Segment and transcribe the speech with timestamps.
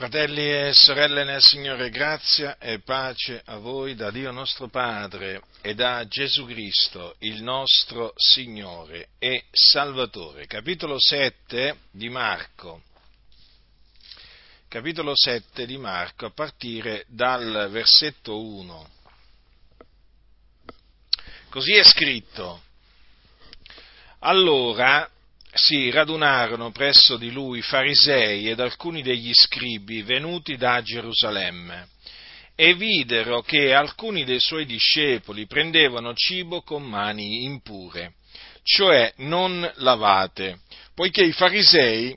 [0.00, 5.74] Fratelli e sorelle nel Signore, grazia e pace a voi da Dio nostro Padre e
[5.74, 10.46] da Gesù Cristo, il nostro Signore e Salvatore.
[10.46, 12.80] Capitolo 7 di Marco.
[14.68, 18.90] Capitolo 7 di Marco a partire dal versetto 1.
[21.50, 22.62] Così è scritto.
[24.20, 25.06] Allora
[25.52, 31.88] si radunarono presso di lui farisei ed alcuni degli scribi venuti da Gerusalemme
[32.54, 38.14] e videro che alcuni dei suoi discepoli prendevano cibo con mani impure,
[38.62, 40.60] cioè non lavate,
[40.94, 42.14] poiché i farisei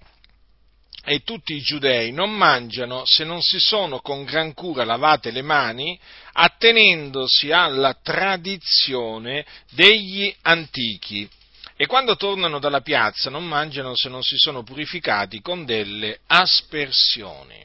[1.06, 5.42] e tutti i giudei non mangiano se non si sono con gran cura lavate le
[5.42, 6.00] mani,
[6.34, 11.30] attenendosi alla tradizione degli antichi
[11.84, 17.62] e quando tornano dalla piazza non mangiano se non si sono purificati con delle aspersioni.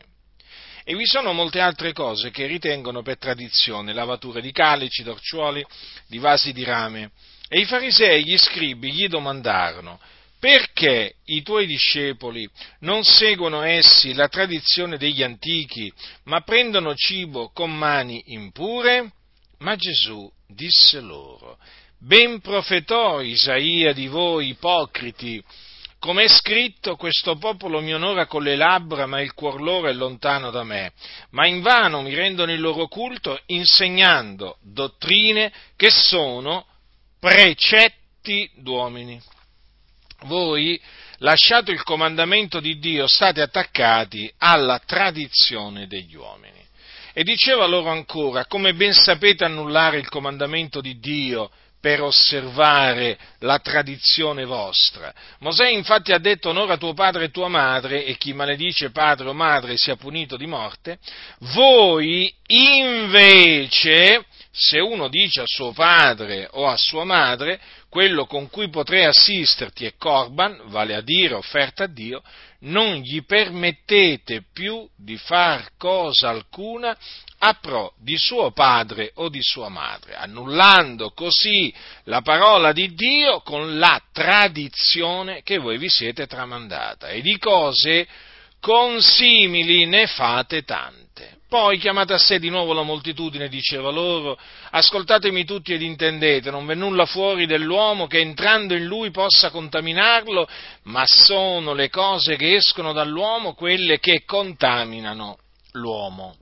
[0.83, 5.65] E vi sono molte altre cose che ritengono per tradizione, lavature di calici, d'orciuoli,
[6.09, 7.13] di vasi di rame.
[7.49, 10.01] E i farisei e gli scribi gli domandarono,
[10.41, 15.93] perché i tuoi discepoli non seguono essi la tradizione degli antichi,
[16.25, 19.13] ma prendono cibo con mani impure?
[19.59, 21.57] Ma Gesù disse loro,
[22.01, 25.43] Ben profetò Isaia di voi, ipocriti,
[25.99, 29.93] come è scritto, questo popolo mi onora con le labbra, ma il cuor loro è
[29.93, 30.93] lontano da me.
[31.31, 36.67] Ma invano mi rendono il loro culto insegnando dottrine che sono
[37.19, 39.21] precetti d'uomini.
[40.23, 40.81] Voi,
[41.19, 46.65] lasciato il comandamento di Dio, state attaccati alla tradizione degli uomini.
[47.13, 53.59] E diceva loro ancora, come ben sapete annullare il comandamento di Dio, per osservare la
[53.59, 55.13] tradizione vostra.
[55.41, 59.33] Mosè infatti ha detto onora tuo padre e tua madre e chi maledice padre o
[59.33, 60.99] madre sia punito di morte.
[61.55, 68.69] Voi invece, se uno dice a suo padre o a sua madre, quello con cui
[68.69, 72.23] potrei assisterti è corban, vale a dire offerta a Dio,
[72.61, 76.97] non gli permettete più di far cosa alcuna
[77.39, 81.73] a pro di suo padre o di sua madre, annullando così
[82.05, 87.11] la parola di Dio con la tradizione che voi vi siete tramandata.
[87.11, 88.09] E di cose
[88.61, 91.38] consimili ne fate tante.
[91.49, 94.39] Poi chiamate a sé di nuovo la moltitudine, diceva loro,
[94.71, 100.47] ascoltatemi tutti ed intendete, non v'è nulla fuori dell'uomo che entrando in lui possa contaminarlo,
[100.85, 105.39] ma sono le cose che escono dall'uomo quelle che contaminano
[105.73, 106.37] l'uomo.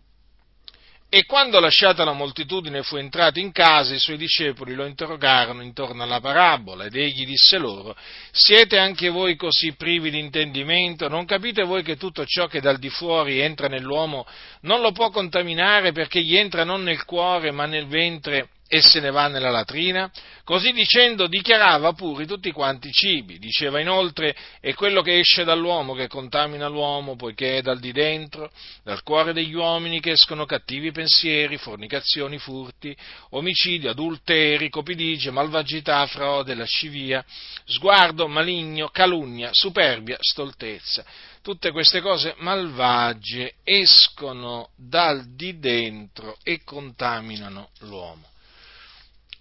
[1.16, 6.02] E quando lasciata la moltitudine fu entrato in casa, i suoi discepoli lo interrogarono intorno
[6.02, 7.96] alla parabola ed egli disse loro,
[8.30, 11.08] siete anche voi così privi di intendimento?
[11.08, 14.26] Non capite voi che tutto ciò che dal di fuori entra nell'uomo
[14.60, 19.00] non lo può contaminare perché gli entra non nel cuore ma nel ventre e se
[19.00, 20.10] ne va nella latrina?
[20.44, 23.38] Così dicendo dichiarava puri tutti quanti i cibi.
[23.38, 28.50] Diceva inoltre, è quello che esce dall'uomo che contamina l'uomo, poiché è dal di dentro,
[28.82, 32.96] dal cuore degli uomini che escono cattivi pensieri, fornicazioni, furti,
[33.30, 37.24] omicidi, adulteri, copidigie, malvagità, frode, lascivia,
[37.64, 41.04] sguardo maligno, calunnia, superbia, stoltezza.
[41.42, 48.34] Tutte queste cose malvagie escono dal di dentro e contaminano l'uomo.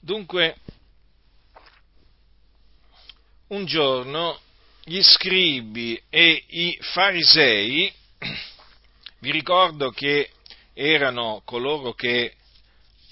[0.06, 0.56] Dunque,
[3.48, 4.40] un giorno
[4.84, 7.92] gli scribi e i farisei,
[9.18, 10.30] vi ricordo che
[10.74, 12.36] erano coloro che,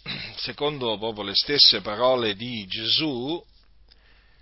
[0.38, 3.44] secondo proprio le stesse parole di Gesù,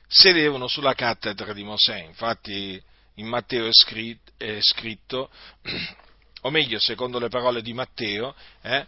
[0.06, 2.04] sedevano sulla cattedra di Mosè.
[2.04, 2.84] Infatti
[3.14, 5.30] in Matteo è scritto, è scritto
[6.42, 8.86] o meglio, secondo le parole di Matteo, eh,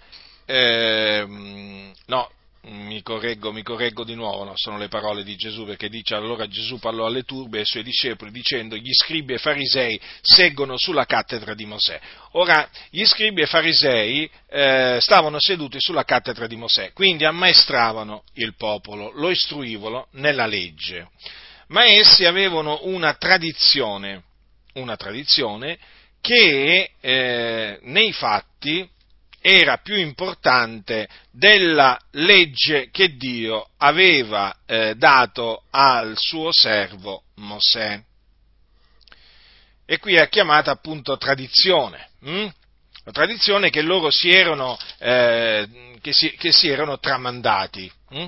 [0.48, 2.32] eh, no,
[2.66, 6.48] mi correggo, mi correggo di nuovo, no, sono le parole di Gesù, perché dice allora
[6.48, 11.06] Gesù parlò alle turbe e ai suoi discepoli dicendo gli scribi e farisei seggono sulla
[11.06, 12.00] cattedra di Mosè.
[12.32, 18.56] Ora, gli scribi e farisei eh, stavano seduti sulla cattedra di Mosè, quindi ammaestravano il
[18.56, 21.10] popolo, lo istruivano nella legge,
[21.68, 24.24] ma essi avevano una tradizione,
[24.76, 25.78] una tradizione
[26.22, 28.90] che eh, nei fatti
[29.46, 38.02] era più importante della legge che Dio aveva eh, dato al suo servo Mosè.
[39.86, 42.48] E qui è chiamata appunto tradizione, hm?
[43.04, 45.68] la tradizione che loro si erano, eh,
[46.00, 47.92] che si, che si erano tramandati.
[48.12, 48.28] Hm?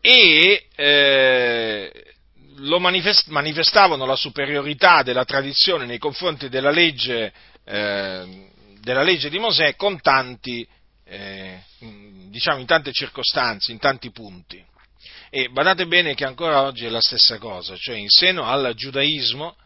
[0.00, 2.14] E eh,
[2.56, 7.30] manifest- manifestavano la superiorità della tradizione nei confronti della legge,
[7.66, 8.48] eh,
[8.80, 10.66] della legge di Mosè con tanti,
[11.04, 11.60] eh,
[12.28, 14.64] diciamo in tante circostanze, in tanti punti.
[15.30, 19.56] E badate bene che ancora oggi è la stessa cosa, cioè in seno al giudaismo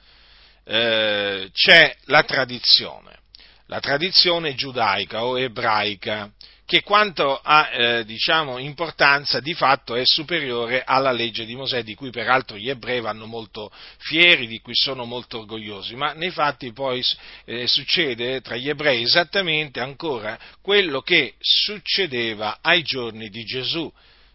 [0.64, 3.20] eh, c'è la tradizione,
[3.66, 6.30] la tradizione giudaica o ebraica,
[6.66, 11.94] che quanto a eh, diciamo, importanza di fatto è superiore alla legge di Mosè, di
[11.94, 16.72] cui peraltro gli ebrei vanno molto fieri, di cui sono molto orgogliosi, ma nei fatti
[16.72, 17.02] poi
[17.44, 23.92] eh, succede tra gli ebrei esattamente ancora quello che succedeva ai giorni di Gesù,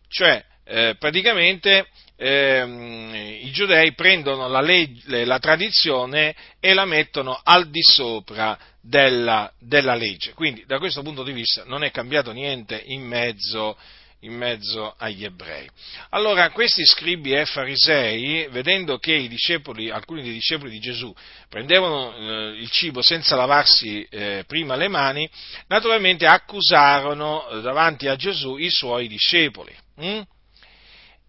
[0.07, 7.69] cioè eh, praticamente eh, i giudei prendono la, legge, la, tradizione e la mettono al
[7.69, 8.57] di sopra
[8.89, 10.33] della, della, legge.
[10.33, 13.77] Quindi da questo punto di vista non è cambiato niente in mezzo,
[14.21, 15.69] in mezzo agli ebrei.
[16.09, 21.13] Allora questi scribi e farisei, vedendo che discepoli, alcuni dei discepoli di Gesù
[21.47, 25.29] prendevano eh, il cibo senza lavarsi eh, prima le mani,
[25.67, 29.75] naturalmente accusarono eh, davanti a Gesù i suoi discepoli.
[29.97, 30.21] Hm?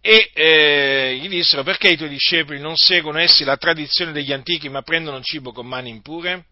[0.02, 4.70] e eh, gli dissero perché i tuoi discepoli non seguono essi la tradizione degli antichi
[4.70, 6.46] ma prendono cibo con mani impure?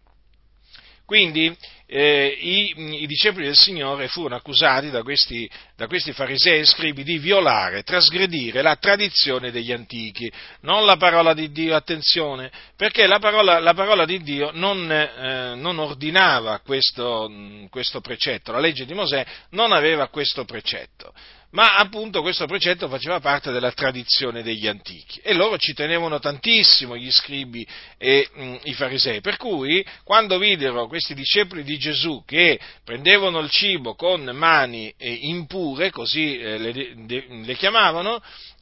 [1.09, 1.51] Quindi
[1.87, 7.01] eh, i, i, discepoli del Signore furono accusati da questi, da questi, farisei e scribi
[7.01, 13.17] di violare, trasgredire la tradizione degli antichi, non la parola di Dio, attenzione, perché la
[13.17, 17.27] parola, la parola di Dio non, eh, non ordinava questo,
[17.71, 21.11] questo precetto, la legge di Mosè non aveva questo precetto
[21.51, 26.95] ma appunto questo precetto faceva parte della tradizione degli antichi e loro ci tenevano tantissimo
[26.95, 27.65] gli scribi
[27.97, 33.49] e mh, i farisei, per cui quando videro questi discepoli di Gesù che prendevano il
[33.49, 36.73] cibo con mani eh, impure, così eh, le,
[37.05, 38.21] de, le chiamavano,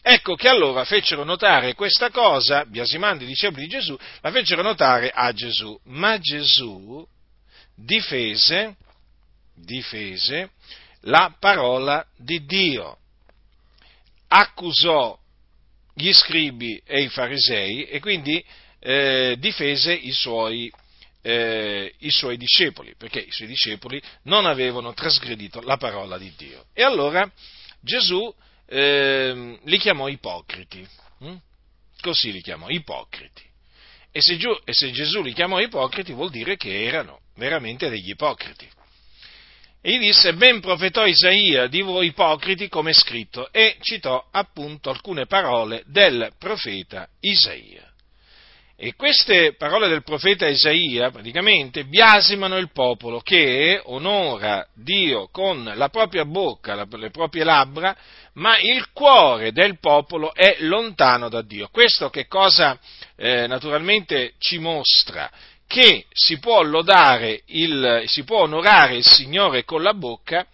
[0.09, 5.11] Ecco che allora fecero notare questa cosa, biasimando i discepoli di Gesù, la fecero notare
[5.13, 5.77] a Gesù.
[5.87, 7.05] Ma Gesù
[7.75, 8.77] difese,
[9.53, 10.51] difese
[11.01, 12.97] la parola di Dio.
[14.27, 15.17] Accusò
[15.93, 18.43] gli scribi e i farisei e quindi
[18.79, 20.71] eh, difese i suoi,
[21.21, 26.65] eh, i suoi, discepoli, perché i suoi discepoli non avevano trasgredito la parola di Dio.
[26.73, 27.29] E allora
[27.81, 28.33] Gesù
[28.67, 30.87] eh, li chiamò ipocriti,
[31.19, 31.35] hm?
[32.01, 33.43] così li chiamò ipocriti.
[34.11, 38.67] E se, e se Gesù li chiamò ipocriti vuol dire che erano veramente degli ipocriti.
[39.81, 44.89] E gli disse, ben profetò Isaia di voi ipocriti come è scritto, e citò appunto
[44.89, 47.87] alcune parole del profeta Isaia.
[48.79, 55.89] E queste parole del profeta Isaia praticamente biasimano il popolo che onora Dio con la
[55.89, 57.97] propria bocca, le proprie labbra,
[58.33, 61.69] ma il cuore del popolo è lontano da Dio.
[61.71, 62.77] Questo che cosa
[63.15, 65.27] eh, naturalmente ci mostra?
[65.67, 70.45] Che si può lodare il, si può onorare il Signore con la bocca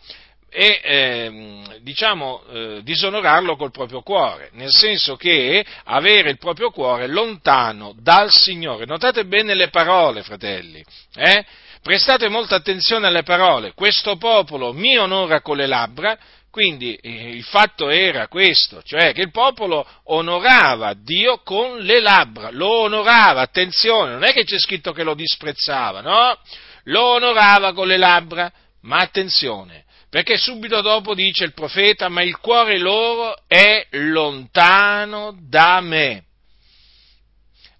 [0.50, 7.08] e eh, diciamo eh, disonorarlo col proprio cuore, nel senso che avere il proprio cuore
[7.08, 8.86] lontano dal Signore.
[8.86, 10.84] Notate bene le parole, fratelli,
[11.16, 11.44] eh?
[11.82, 13.74] prestate molta attenzione alle parole.
[13.74, 16.18] Questo popolo mi onora con le labbra,
[16.54, 22.52] quindi eh, il fatto era questo, cioè che il popolo onorava Dio con le labbra,
[22.52, 26.38] lo onorava, attenzione, non è che c'è scritto che lo disprezzava, no?
[26.84, 32.38] Lo onorava con le labbra, ma attenzione, perché subito dopo dice il profeta, ma il
[32.38, 36.26] cuore loro è lontano da me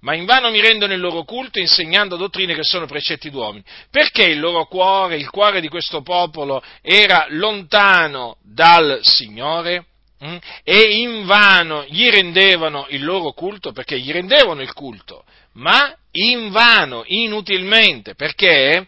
[0.04, 3.64] ma invano mi rendono il loro culto insegnando dottrine che sono precetti d'uomini.
[3.90, 9.86] Perché il loro cuore, il cuore di questo popolo era lontano dal Signore?
[10.24, 10.36] Mm?
[10.64, 18.14] E invano gli rendevano il loro culto, perché gli rendevano il culto, ma invano, inutilmente,
[18.14, 18.86] perché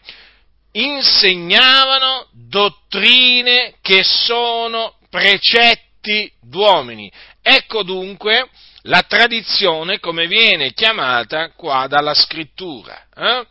[0.72, 7.10] insegnavano dottrine che sono precetti d'uomini.
[7.40, 8.50] Ecco dunque
[8.86, 13.06] la tradizione come viene chiamata qua dalla scrittura.
[13.14, 13.46] Eh?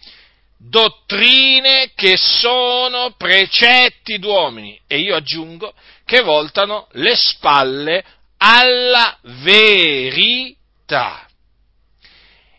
[0.57, 5.73] Dottrine che sono precetti d'uomini e io aggiungo
[6.05, 8.03] che voltano le spalle
[8.37, 10.57] alla verità.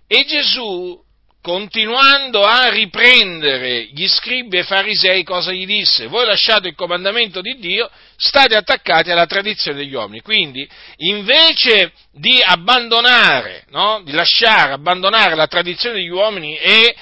[0.06, 1.02] E Gesù
[1.47, 6.09] continuando a riprendere gli scribi e farisei, cosa gli disse?
[6.09, 10.23] Voi lasciate il comandamento di Dio, state attaccati alla tradizione degli uomini.
[10.23, 14.03] Quindi, invece di abbandonare, no?
[14.03, 16.97] di lasciare, abbandonare la tradizione degli uomini e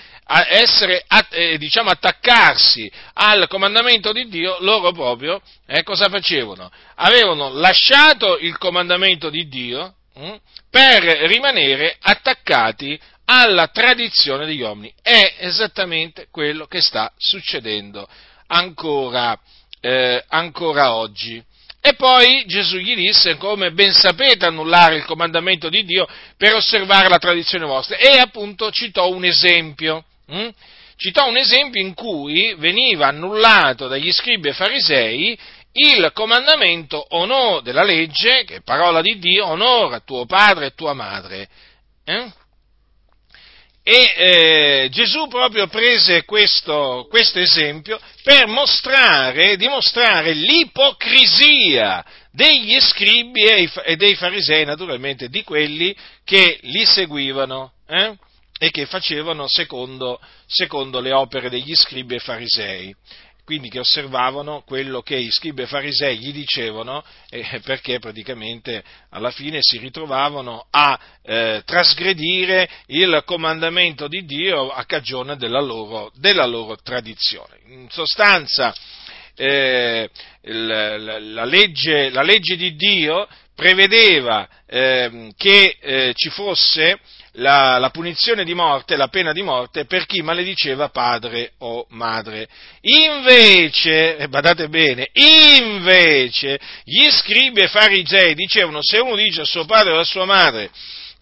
[0.51, 6.71] essere, eh, diciamo, attaccarsi al comandamento di Dio, loro proprio, eh, cosa facevano?
[6.97, 10.37] Avevano lasciato il comandamento di Dio, hm,
[10.71, 14.93] per rimanere attaccati alla tradizione degli uomini.
[15.00, 18.09] È esattamente quello che sta succedendo
[18.49, 19.38] ancora,
[19.81, 21.43] eh, ancora oggi.
[21.87, 27.09] E poi Gesù gli disse, come ben sapete, annullare il comandamento di Dio per osservare
[27.09, 27.97] la tradizione vostra.
[27.97, 30.04] E appunto citò un esempio.
[30.26, 30.49] Hm?
[30.97, 35.38] Citò un esempio in cui veniva annullato dagli scribi e farisei
[35.73, 40.95] il comandamento onò della legge, che è parola di Dio, onora tuo padre e tua
[40.95, 41.49] madre.
[42.04, 42.33] Eh?
[43.87, 54.14] E eh, Gesù proprio prese questo, esempio per mostrare, dimostrare l'ipocrisia degli scribi e dei
[54.14, 58.17] farisei, naturalmente, di quelli che li seguivano eh?
[58.59, 62.97] e che facevano secondo, secondo le opere degli scribi e farisei
[63.45, 69.31] quindi che osservavano quello che i scribi e farisei gli dicevano, eh, perché praticamente alla
[69.31, 76.47] fine si ritrovavano a eh, trasgredire il comandamento di Dio a cagione della loro, della
[76.47, 77.59] loro tradizione.
[77.69, 78.75] In sostanza,
[79.37, 80.09] eh,
[80.43, 86.99] il, la, legge, la, legge, di Dio prevedeva ehm, che eh, ci fosse
[87.35, 92.49] la, la, punizione di morte, la pena di morte per chi malediceva padre o madre.
[92.83, 99.64] Invece, eh, badate bene, invece gli scribi e farisei dicevano se uno dice a suo
[99.64, 100.71] padre o a sua madre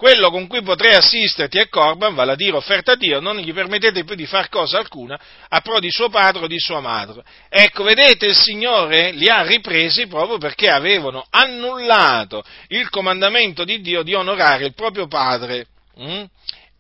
[0.03, 3.53] quello con cui potrei assisterti è Corban, vale a dire offerta a Dio, non gli
[3.53, 5.17] permettete più di far cosa alcuna
[5.49, 7.23] a pro di suo padre o di sua madre.
[7.49, 14.03] Ecco, vedete, il Signore li ha ripresi proprio perché avevano annullato il comandamento di Dio
[14.03, 15.67] di onorare il proprio padre
[16.01, 16.25] Mm?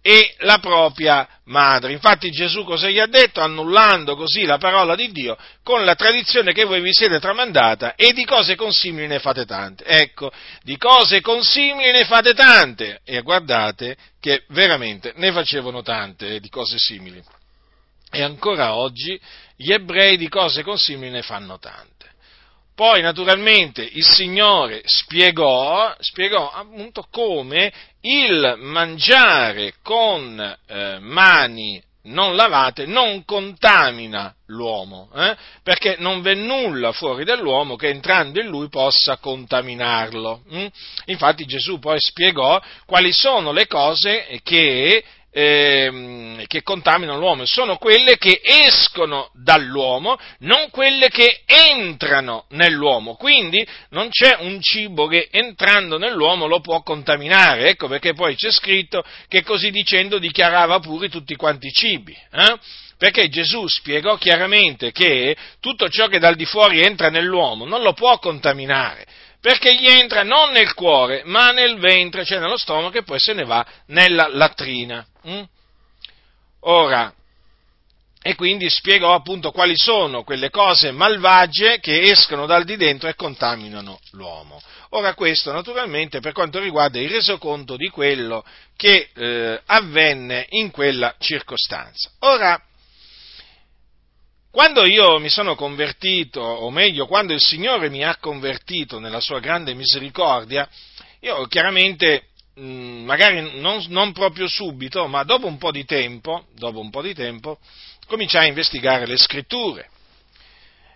[0.04, 1.92] e la propria madre.
[1.92, 3.40] Infatti Gesù cosa gli ha detto?
[3.40, 8.12] Annullando così la parola di Dio con la tradizione che voi vi siete tramandata e
[8.12, 9.84] di cose consimili ne fate tante.
[9.84, 16.48] Ecco, di cose consimili ne fate tante e guardate che veramente ne facevano tante di
[16.48, 17.22] cose simili.
[18.10, 19.18] E ancora oggi
[19.56, 21.91] gli ebrei di cose consimili ne fanno tante.
[22.74, 32.86] Poi naturalmente il Signore spiegò, spiegò appunto come il mangiare con eh, mani non lavate
[32.86, 35.36] non contamina l'uomo, eh?
[35.62, 40.42] perché non v'è nulla fuori dell'uomo che entrando in lui possa contaminarlo.
[40.48, 40.66] Hm?
[41.06, 48.18] Infatti Gesù poi spiegò quali sono le cose che eh, che contaminano l'uomo, sono quelle
[48.18, 53.14] che escono dall'uomo, non quelle che entrano nell'uomo.
[53.14, 57.70] Quindi non c'è un cibo che entrando nell'uomo lo può contaminare.
[57.70, 62.12] Ecco perché poi c'è scritto che così dicendo dichiarava pure tutti quanti i cibi.
[62.12, 62.58] Eh?
[62.98, 67.94] Perché Gesù spiegò chiaramente che tutto ciò che dal di fuori entra nell'uomo non lo
[67.94, 69.06] può contaminare
[69.40, 73.32] perché gli entra non nel cuore, ma nel ventre, cioè nello stomaco, e poi se
[73.32, 75.04] ne va nella latrina.
[75.28, 75.42] Mm?
[76.60, 77.12] Ora,
[78.24, 83.16] e quindi spiegò appunto quali sono quelle cose malvagie che escono dal di dentro e
[83.16, 84.60] contaminano l'uomo.
[84.90, 88.44] Ora questo naturalmente per quanto riguarda il resoconto di quello
[88.76, 92.10] che eh, avvenne in quella circostanza.
[92.20, 92.62] Ora,
[94.52, 99.40] quando io mi sono convertito, o meglio, quando il Signore mi ha convertito nella sua
[99.40, 100.68] grande misericordia,
[101.20, 106.90] io chiaramente, magari non, non proprio subito, ma dopo un po' di tempo, dopo un
[106.90, 107.58] po' di tempo,
[108.06, 109.90] cominciai a investigare le scritture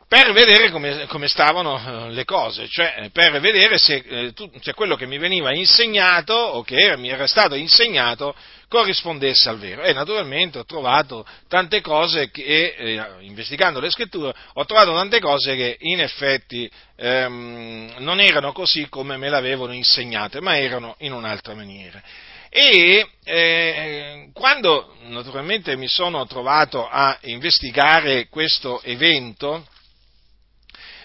[0.09, 5.07] per vedere come, come, stavano eh, le cose, cioè per vedere se, eh, quello che
[5.07, 8.35] mi veniva insegnato o che mi era stato insegnato
[8.69, 9.83] corrispondesse al vero.
[9.83, 15.57] E naturalmente ho trovato tante cose che, eh, investigando le scritture, ho trovato tante cose
[15.57, 21.55] che in effetti ehm, non erano così come me l'avevano insegnate, ma erano in un'altra
[21.55, 22.01] maniera.
[22.49, 29.67] E eh, quando naturalmente mi sono trovato a investigare questo evento,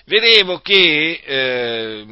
[0.06, 2.06] vedevo che eh,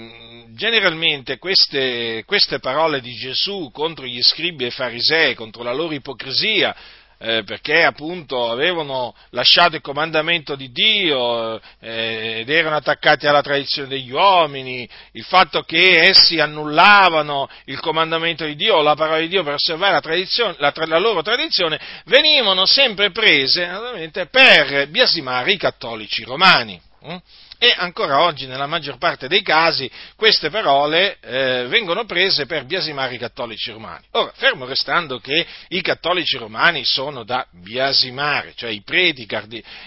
[0.56, 6.76] generalmente queste, queste, parole di Gesù contro gli scribi e farisei, contro la loro ipocrisia,
[7.22, 13.90] eh, perché appunto avevano lasciato il comandamento di Dio eh, ed erano attaccati alla tradizione
[13.90, 19.28] degli uomini, il fatto che essi annullavano il comandamento di Dio o la parola di
[19.28, 23.68] Dio per osservare la, la, la loro tradizione, venivano sempre prese
[24.32, 26.80] per biasimare i cattolici romani.
[27.02, 27.18] Hm?
[27.62, 33.16] E ancora oggi nella maggior parte dei casi queste parole eh, vengono prese per biasimare
[33.16, 34.06] i cattolici romani.
[34.12, 39.28] Ora, fermo restando che i cattolici romani sono da biasimare, cioè i preti,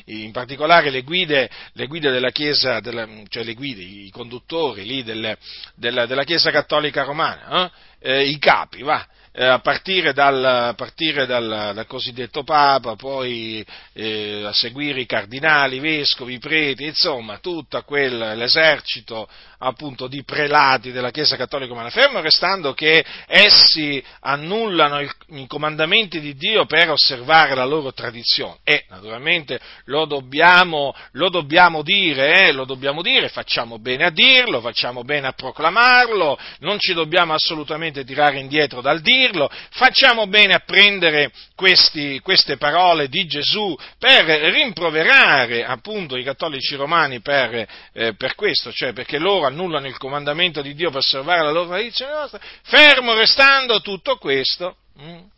[0.07, 5.03] in particolare le guide, le guide della Chiesa, della, cioè le guide, i conduttori lì
[5.03, 5.35] del,
[5.75, 7.71] della, della Chiesa cattolica romana, eh?
[8.03, 13.65] eh, i capi, va, eh, a partire, dal, a partire dal, dal, cosiddetto Papa, poi
[13.95, 19.29] eh, a seguire i cardinali, i vescovi, i preti, insomma, tutto quell'esercito
[19.63, 26.21] appunto di prelati della Chiesa Cattolica Romana, fermo restando che essi annullano il, i comandamenti
[26.21, 28.57] di Dio per osservare la loro tradizione.
[28.65, 34.61] E naturalmente lo dobbiamo, lo dobbiamo dire, eh, lo dobbiamo dire, facciamo bene a dirlo,
[34.61, 40.63] facciamo bene a proclamarlo, non ci dobbiamo assolutamente tirare indietro dal dirlo, facciamo bene a
[40.65, 48.35] prendere questi, queste parole di Gesù per rimproverare appunto i cattolici romani per, eh, per
[48.35, 52.41] questo, cioè perché loro annullano il comandamento di Dio per osservare la loro tradizione nostra,
[52.63, 55.31] fermo restando tutto questo, mh, hm,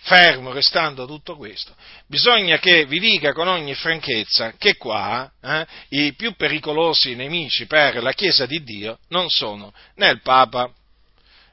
[0.00, 1.74] fermo restando tutto questo,
[2.06, 8.02] bisogna che vi dica con ogni franchezza che qua eh, i più pericolosi nemici per
[8.02, 10.70] la Chiesa di Dio non sono né il Papa,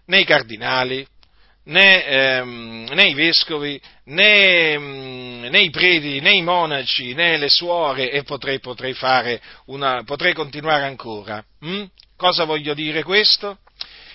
[0.06, 1.06] né i cardinali,
[1.66, 7.50] né, ehm, né i vescovi, né, mm, né, i preti, né i monaci, né le
[7.50, 8.96] suore e potrei, potrei,
[9.66, 11.44] una, potrei continuare ancora.
[11.66, 11.84] Mm?
[12.16, 13.60] Cosa voglio dire questo?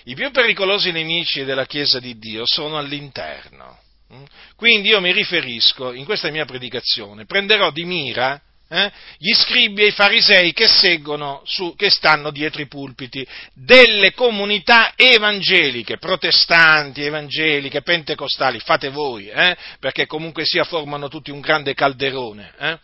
[0.05, 3.77] I più pericolosi nemici della Chiesa di Dio sono all'interno.
[4.13, 4.23] Mm?
[4.55, 8.41] Quindi io mi riferisco, in questa mia predicazione, prenderò di mira
[8.71, 14.13] eh, gli scribi e i farisei che seguono, su, che stanno dietro i pulpiti delle
[14.13, 21.73] comunità evangeliche, protestanti, evangeliche, pentecostali, fate voi, eh, perché comunque sia formano tutti un grande
[21.73, 22.53] calderone.
[22.57, 22.79] Eh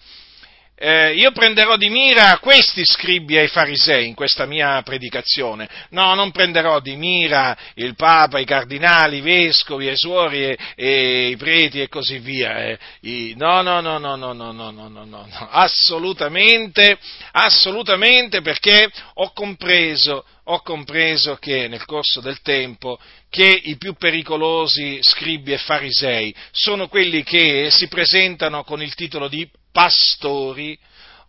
[0.79, 5.67] eh, io prenderò di mira questi scribi e i farisei in questa mia predicazione.
[5.89, 11.29] No, non prenderò di mira il Papa, i cardinali, i vescovi, i suori e, e
[11.29, 12.63] i preti e così via.
[12.63, 12.77] Eh.
[13.01, 16.99] I, no, no, no, no, no, no, no, no, no, no, assolutamente,
[17.31, 22.99] assolutamente perché ho compreso, ho compreso che nel corso del tempo
[23.31, 29.27] che i più pericolosi scribi e farisei sono quelli che si presentano con il titolo
[29.27, 30.75] di pastori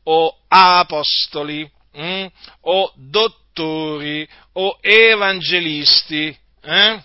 [0.04, 2.26] o apostoli hm?
[2.62, 7.02] o dottori o evangelisti eh?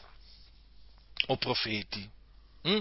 [1.27, 2.09] o profeti
[2.61, 2.79] hm?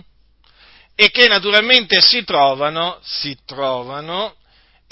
[0.94, 4.36] e che naturalmente si trovano, si trovano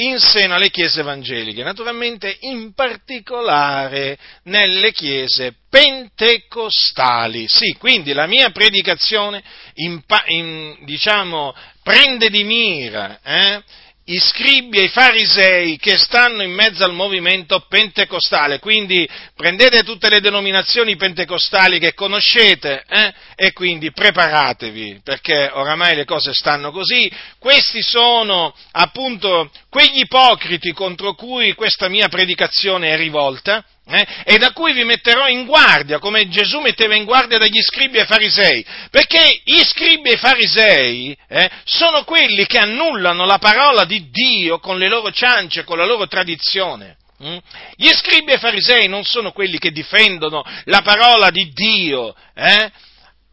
[0.00, 7.46] in seno alle chiese evangeliche, naturalmente in particolare nelle chiese pentecostali.
[7.48, 9.42] Sì, quindi la mia predicazione
[9.74, 11.54] in, in, diciamo,
[11.90, 13.62] prende di mira eh,
[14.04, 20.08] i scribi e i farisei che stanno in mezzo al movimento pentecostale, quindi prendete tutte
[20.08, 27.10] le denominazioni pentecostali che conoscete eh, e quindi preparatevi, perché oramai le cose stanno così.
[27.38, 34.52] Questi sono appunto quegli ipocriti contro cui questa mia predicazione è rivolta, eh, e da
[34.52, 39.40] cui vi metterò in guardia, come Gesù metteva in guardia dagli scribi e farisei, perché
[39.44, 44.88] gli scribi e farisei eh, sono quelli che annullano la parola di Dio con le
[44.88, 46.96] loro ciance, con la loro tradizione.
[47.22, 47.36] Mm?
[47.76, 52.70] Gli scribi e farisei non sono quelli che difendono la parola di Dio, eh?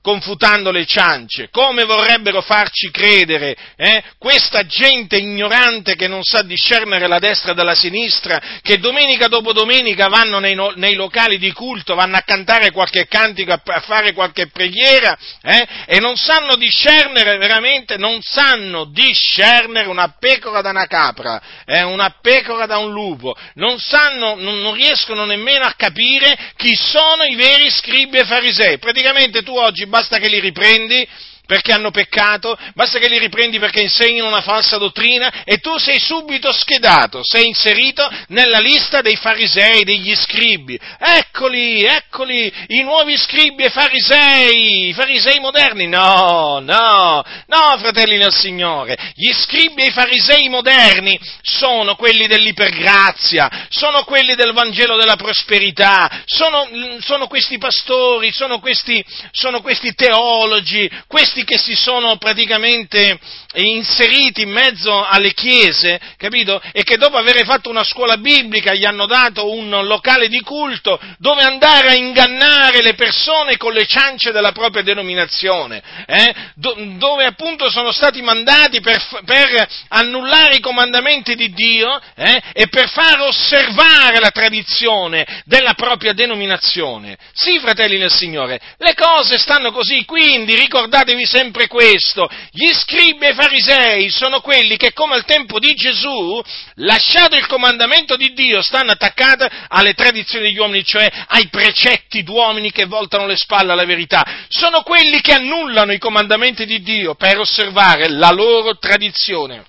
[0.08, 4.02] Confutando le ciance, come vorrebbero farci credere eh?
[4.18, 10.08] questa gente ignorante che non sa discernere la destra dalla sinistra, che domenica dopo domenica
[10.08, 14.48] vanno nei, nei locali di culto, vanno a cantare qualche cantico, a, a fare qualche
[14.48, 15.68] preghiera eh?
[15.88, 21.82] e non sanno discernere veramente, non sanno discernere una pecora da una capra, eh?
[21.82, 27.24] una pecora da un lupo, non sanno, non, non riescono nemmeno a capire chi sono
[27.24, 28.78] i veri scribi e farisei.
[28.78, 31.08] Praticamente tu oggi basta che li riprendi
[31.48, 35.98] perché hanno peccato, basta che li riprendi perché insegnano una falsa dottrina e tu sei
[35.98, 40.78] subito schedato, sei inserito nella lista dei farisei, degli scribi.
[41.00, 45.88] Eccoli, eccoli, i nuovi scribi e farisei, i farisei moderni.
[45.88, 53.68] No, no, no, fratelli del Signore, gli scribi e i farisei moderni sono quelli dell'ipergrazia,
[53.70, 56.68] sono quelli del Vangelo della prosperità, sono,
[57.00, 63.20] sono questi pastori, sono questi, sono questi teologi, questi questi che si sono praticamente
[63.54, 66.62] inseriti in mezzo alle chiese, capito?
[66.72, 71.00] E che dopo aver fatto una scuola biblica gli hanno dato un locale di culto
[71.18, 76.34] dove andare a ingannare le persone con le ciance della propria denominazione, eh?
[76.56, 82.42] Do, dove appunto sono stati mandati per, per annullare i comandamenti di Dio eh?
[82.54, 87.18] e per far osservare la tradizione della propria denominazione.
[87.34, 93.30] Sì, fratelli del Signore, le cose stanno così, quindi ricordatevi sempre questo, gli scribi e
[93.30, 96.42] i farisei sono quelli che come al tempo di Gesù,
[96.76, 102.72] lasciato il comandamento di Dio, stanno attaccati alle tradizioni degli uomini, cioè ai precetti d'uomini
[102.72, 104.26] che voltano le spalle alla verità.
[104.48, 109.66] Sono quelli che annullano i comandamenti di Dio per osservare la loro tradizione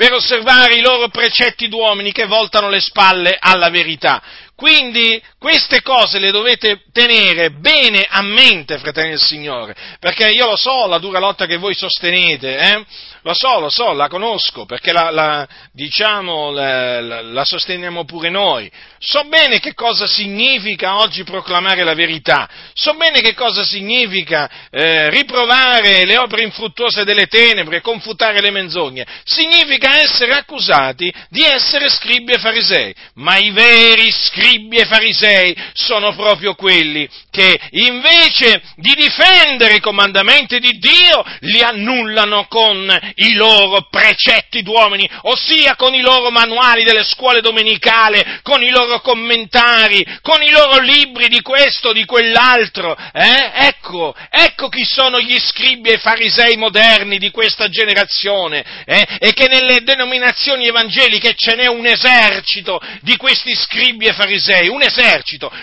[0.00, 4.22] per osservare i loro precetti d'uomini che voltano le spalle alla verità.
[4.56, 10.56] Quindi queste cose le dovete tenere bene a mente, fratelli del Signore, perché io lo
[10.56, 12.84] so la dura lotta che voi sostenete, eh?
[13.22, 18.28] lo so, lo so, la conosco, perché la, la diciamo, la, la, la, sosteniamo pure
[18.28, 18.70] noi.
[18.98, 25.08] So bene che cosa significa oggi proclamare la verità, so bene che cosa significa eh,
[25.08, 29.06] riprovare le opere infruttuose delle tenebre, confutare le menzogne.
[29.24, 35.29] Significa essere accusati di essere scribi e farisei, ma i veri scribi e farisei
[35.72, 43.34] sono proprio quelli che invece di difendere i comandamenti di Dio li annullano con i
[43.34, 50.04] loro precetti d'uomini, ossia con i loro manuali delle scuole domenicali, con i loro commentari,
[50.22, 52.96] con i loro libri di questo, di quell'altro.
[53.12, 53.50] Eh?
[53.66, 59.06] Ecco, ecco chi sono gli scribi e farisei moderni di questa generazione, eh?
[59.18, 64.82] e che nelle denominazioni evangeliche ce n'è un esercito di questi scribi e farisei, un
[64.82, 65.19] esercito,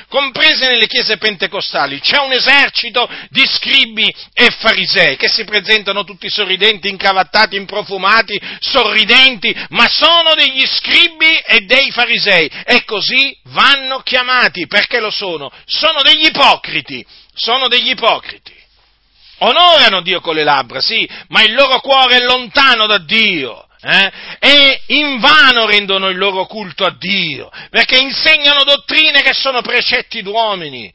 [0.07, 6.29] comprese nelle chiese pentecostali, c'è un esercito di scribi e farisei che si presentano tutti
[6.29, 14.67] sorridenti, incavattati, improfumati, sorridenti, ma sono degli scribi e dei farisei e così vanno chiamati,
[14.67, 15.51] perché lo sono?
[15.65, 18.55] Sono degli ipocriti, sono degli ipocriti.
[19.39, 23.66] Onorano Dio con le labbra, sì, ma il loro cuore è lontano da Dio.
[23.79, 24.11] Eh?
[24.39, 30.91] E invano rendono il loro culto a Dio, perché insegnano dottrine che sono precetti d'uomini.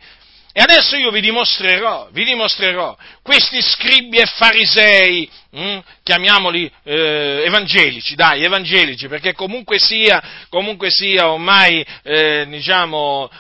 [0.55, 5.81] E adesso io vi dimostrerò, vi dimostrerò, questi scribi e farisei Mm?
[6.03, 13.31] chiamiamoli eh, evangelici, dai, evangelici, perché comunque sia, comunque sia ormai, eh, diciamo,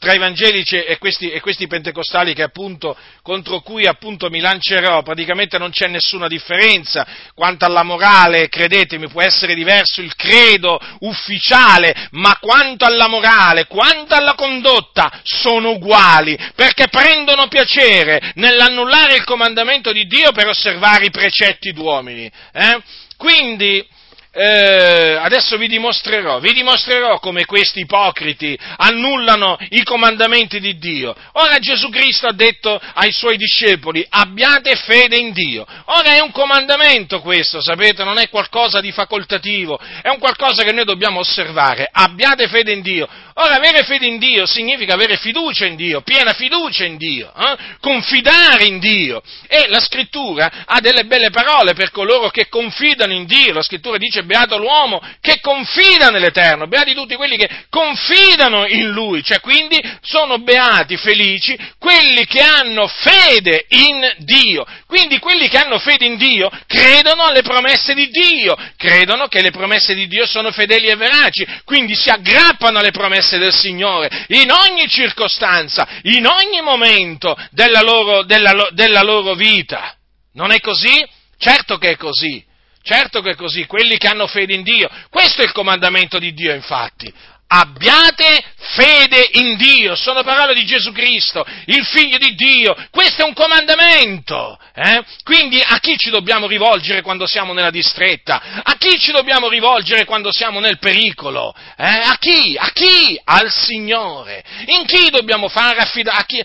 [0.00, 5.58] tra evangelici e questi, e questi, pentecostali che appunto, contro cui appunto mi lancerò, praticamente
[5.58, 7.06] non c'è nessuna differenza.
[7.34, 14.16] Quanto alla morale, credetemi, può essere diverso il credo ufficiale, ma quanto alla morale, quanto
[14.16, 21.10] alla condotta, sono uguali, perché prendono piacere nell'annullare il comandamento di Dio per osservare i
[21.10, 22.28] precetti d'uomini.
[22.52, 22.82] Eh?
[23.16, 23.86] Quindi,
[24.32, 31.14] eh, adesso vi dimostrerò, vi dimostrerò come questi ipocriti annullano i comandamenti di Dio.
[31.32, 35.66] Ora Gesù Cristo ha detto ai suoi discepoli, abbiate fede in Dio.
[35.86, 40.72] Ora è un comandamento questo, sapete, non è qualcosa di facoltativo, è un qualcosa che
[40.72, 43.08] noi dobbiamo osservare, abbiate fede in Dio.
[43.34, 47.56] Ora, avere fede in Dio significa avere fiducia in Dio, piena fiducia in Dio, eh?
[47.80, 49.22] confidare in Dio.
[49.48, 53.54] E la scrittura ha delle belle parole per coloro che confidano in Dio.
[53.54, 59.22] La scrittura dice beato l'uomo che confida nell'Eterno, beati tutti quelli che confidano in Lui,
[59.22, 64.64] cioè quindi sono beati, felici, quelli che hanno fede in Dio.
[64.86, 69.50] Quindi quelli che hanno fede in Dio credono alle promesse di Dio, credono che le
[69.50, 74.50] promesse di Dio sono fedeli e veraci, quindi si aggrappano alle promesse del Signore in
[74.50, 79.94] ogni circostanza, in ogni momento della loro, della, della loro vita.
[80.34, 81.06] Non è così?
[81.38, 82.44] Certo che è così.
[82.82, 84.88] Certo che è così, quelli che hanno fede in Dio.
[85.10, 87.12] Questo è il comandamento di Dio, infatti
[87.52, 88.44] abbiate
[88.76, 93.34] fede in Dio, sono parole di Gesù Cristo, il Figlio di Dio, questo è un
[93.34, 94.56] comandamento.
[94.72, 95.02] Eh?
[95.24, 98.62] Quindi a chi ci dobbiamo rivolgere quando siamo nella distretta?
[98.62, 101.52] A chi ci dobbiamo rivolgere quando siamo nel pericolo?
[101.76, 101.84] Eh?
[101.84, 102.56] A chi?
[102.56, 103.20] A chi?
[103.24, 104.44] Al Signore.
[104.66, 106.40] In chi dobbiamo fare affida- chi?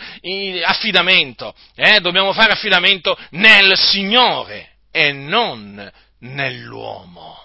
[0.64, 1.54] affidamento?
[1.76, 2.00] Eh?
[2.00, 5.92] Dobbiamo fare affidamento nel Signore e non
[6.34, 7.44] nell'uomo.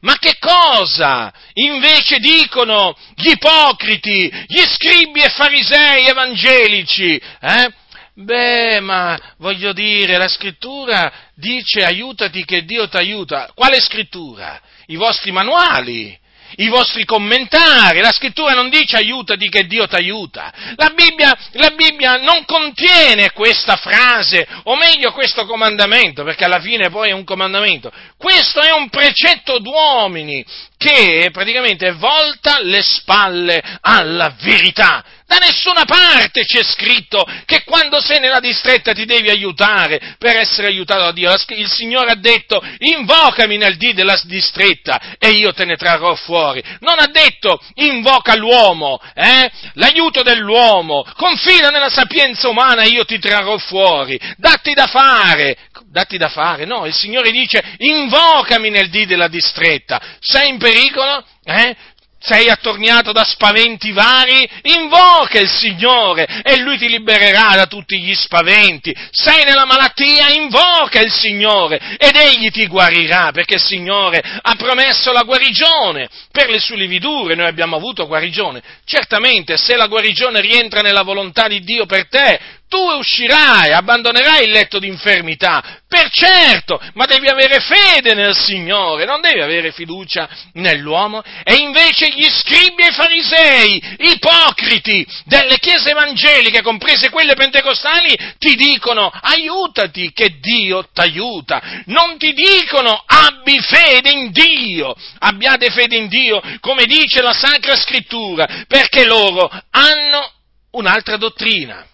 [0.00, 7.16] Ma che cosa invece dicono gli ipocriti, gli scribi e farisei evangelici?
[7.40, 7.72] Eh?
[8.14, 13.50] Beh, ma voglio dire, la scrittura dice aiutati che Dio ti aiuta.
[13.54, 14.60] Quale scrittura?
[14.86, 16.18] I vostri manuali
[16.60, 21.70] i vostri commentari, la scrittura non dice aiutati che Dio ti aiuta, la Bibbia, la
[21.70, 27.24] Bibbia non contiene questa frase, o meglio questo comandamento, perché alla fine poi è un
[27.24, 30.44] comandamento, questo è un precetto d'uomini
[30.80, 35.04] che praticamente volta le spalle alla verità.
[35.26, 40.68] Da nessuna parte c'è scritto che quando sei nella distretta ti devi aiutare per essere
[40.68, 41.32] aiutato da Dio.
[41.48, 46.64] Il Signore ha detto invocami nel dì della distretta e io te ne trarrò fuori.
[46.80, 49.50] Non ha detto invoca l'uomo, eh?
[49.74, 54.18] l'aiuto dell'uomo, confida nella sapienza umana e io ti trarrò fuori.
[54.36, 55.56] Datti da fare,
[55.90, 56.64] datti da fare.
[56.64, 60.00] No, il Signore dice invocami nel dì della distretta.
[60.20, 61.24] Sei in pericolo?
[61.44, 61.76] Eh?
[62.22, 68.14] sei attorniato da spaventi vari, invoca il Signore e Lui ti libererà da tutti gli
[68.14, 68.94] spaventi.
[69.10, 75.12] Sei nella malattia, invoca il Signore ed Egli ti guarirà perché il Signore ha promesso
[75.12, 77.34] la guarigione per le sue lividure.
[77.34, 78.62] Noi abbiamo avuto guarigione.
[78.84, 82.38] Certamente, se la guarigione rientra nella volontà di Dio per te,
[82.70, 89.04] tu uscirai, abbandonerai il letto di infermità, per certo, ma devi avere fede nel Signore,
[89.04, 91.20] non devi avere fiducia nell'uomo.
[91.42, 99.10] E invece gli scribi e farisei, ipocriti delle chiese evangeliche, comprese quelle pentecostali, ti dicono
[99.20, 101.82] aiutati che Dio t'aiuta.
[101.86, 107.74] Non ti dicono abbi fede in Dio, abbiate fede in Dio, come dice la Sacra
[107.74, 110.30] Scrittura, perché loro hanno
[110.70, 111.84] un'altra dottrina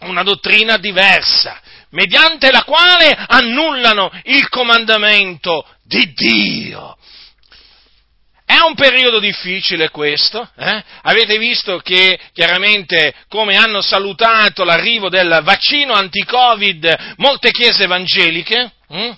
[0.00, 6.96] una dottrina diversa, mediante la quale annullano il comandamento di Dio.
[8.44, 10.82] È un periodo difficile questo, eh?
[11.02, 19.10] avete visto che chiaramente come hanno salutato l'arrivo del vaccino anti-Covid molte chiese evangeliche, hm?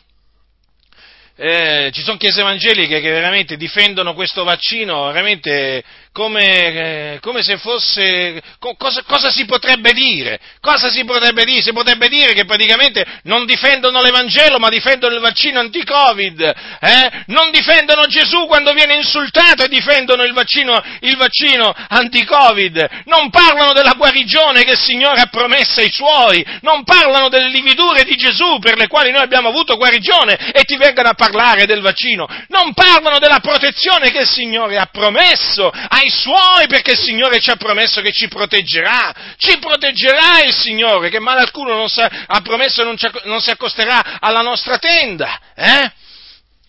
[1.36, 7.56] eh, ci sono chiese evangeliche che veramente difendono questo vaccino veramente come, eh, come se
[7.58, 8.42] fosse,
[8.76, 10.40] cosa, cosa, si potrebbe dire?
[10.60, 11.62] Cosa si potrebbe dire?
[11.62, 16.40] Si potrebbe dire che praticamente non difendono l'Evangelo ma difendono il vaccino anti-Covid,
[16.80, 17.10] eh?
[17.26, 23.72] non difendono Gesù quando viene insultato e difendono il vaccino, il vaccino anti-Covid, non parlano
[23.72, 28.58] della guarigione che il Signore ha promesso ai Suoi, non parlano delle lividure di Gesù
[28.58, 32.74] per le quali noi abbiamo avuto guarigione e ti vengono a parlare del vaccino, non
[32.74, 35.70] parlano della protezione che il Signore ha promesso
[36.00, 41.10] ai suoi perché il Signore ci ha promesso che ci proteggerà, ci proteggerà il Signore,
[41.10, 45.92] che male alcuno non sa, ha promesso non, non si accosterà alla nostra tenda, eh?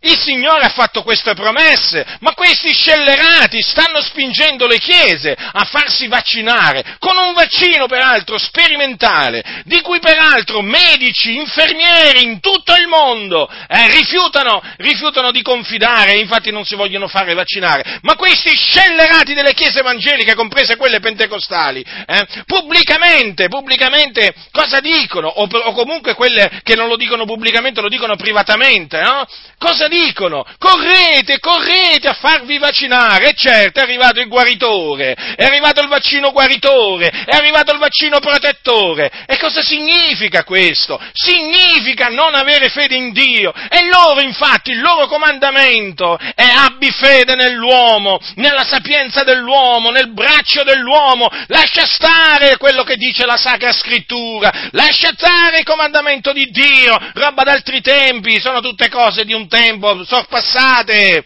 [0.03, 6.07] Il Signore ha fatto queste promesse, ma questi scellerati stanno spingendo le chiese a farsi
[6.07, 13.47] vaccinare, con un vaccino peraltro sperimentale, di cui peraltro medici, infermieri in tutto il mondo
[13.47, 17.99] eh, rifiutano, rifiutano, di confidare, infatti non si vogliono fare vaccinare.
[18.01, 25.27] Ma questi scellerati delle chiese evangeliche, comprese quelle pentecostali, eh, pubblicamente, pubblicamente cosa dicono?
[25.27, 29.27] O, o, comunque quelle che non lo dicono pubblicamente lo dicono privatamente, no?
[29.59, 30.45] Cosa dicono?
[30.57, 33.29] Correte, correte a farvi vaccinare.
[33.29, 38.19] E certo, è arrivato il guaritore, è arrivato il vaccino guaritore, è arrivato il vaccino
[38.19, 39.11] protettore.
[39.27, 40.99] E cosa significa questo?
[41.11, 43.53] Significa non avere fede in Dio.
[43.69, 50.63] E loro, infatti, il loro comandamento è abbi fede nell'uomo, nella sapienza dell'uomo, nel braccio
[50.63, 51.29] dell'uomo.
[51.47, 57.43] Lascia stare quello che dice la Sacra Scrittura, lascia stare il comandamento di Dio, roba
[57.43, 61.23] d'altri tempi, sono tutte cose di un tempo tempo sorpassate.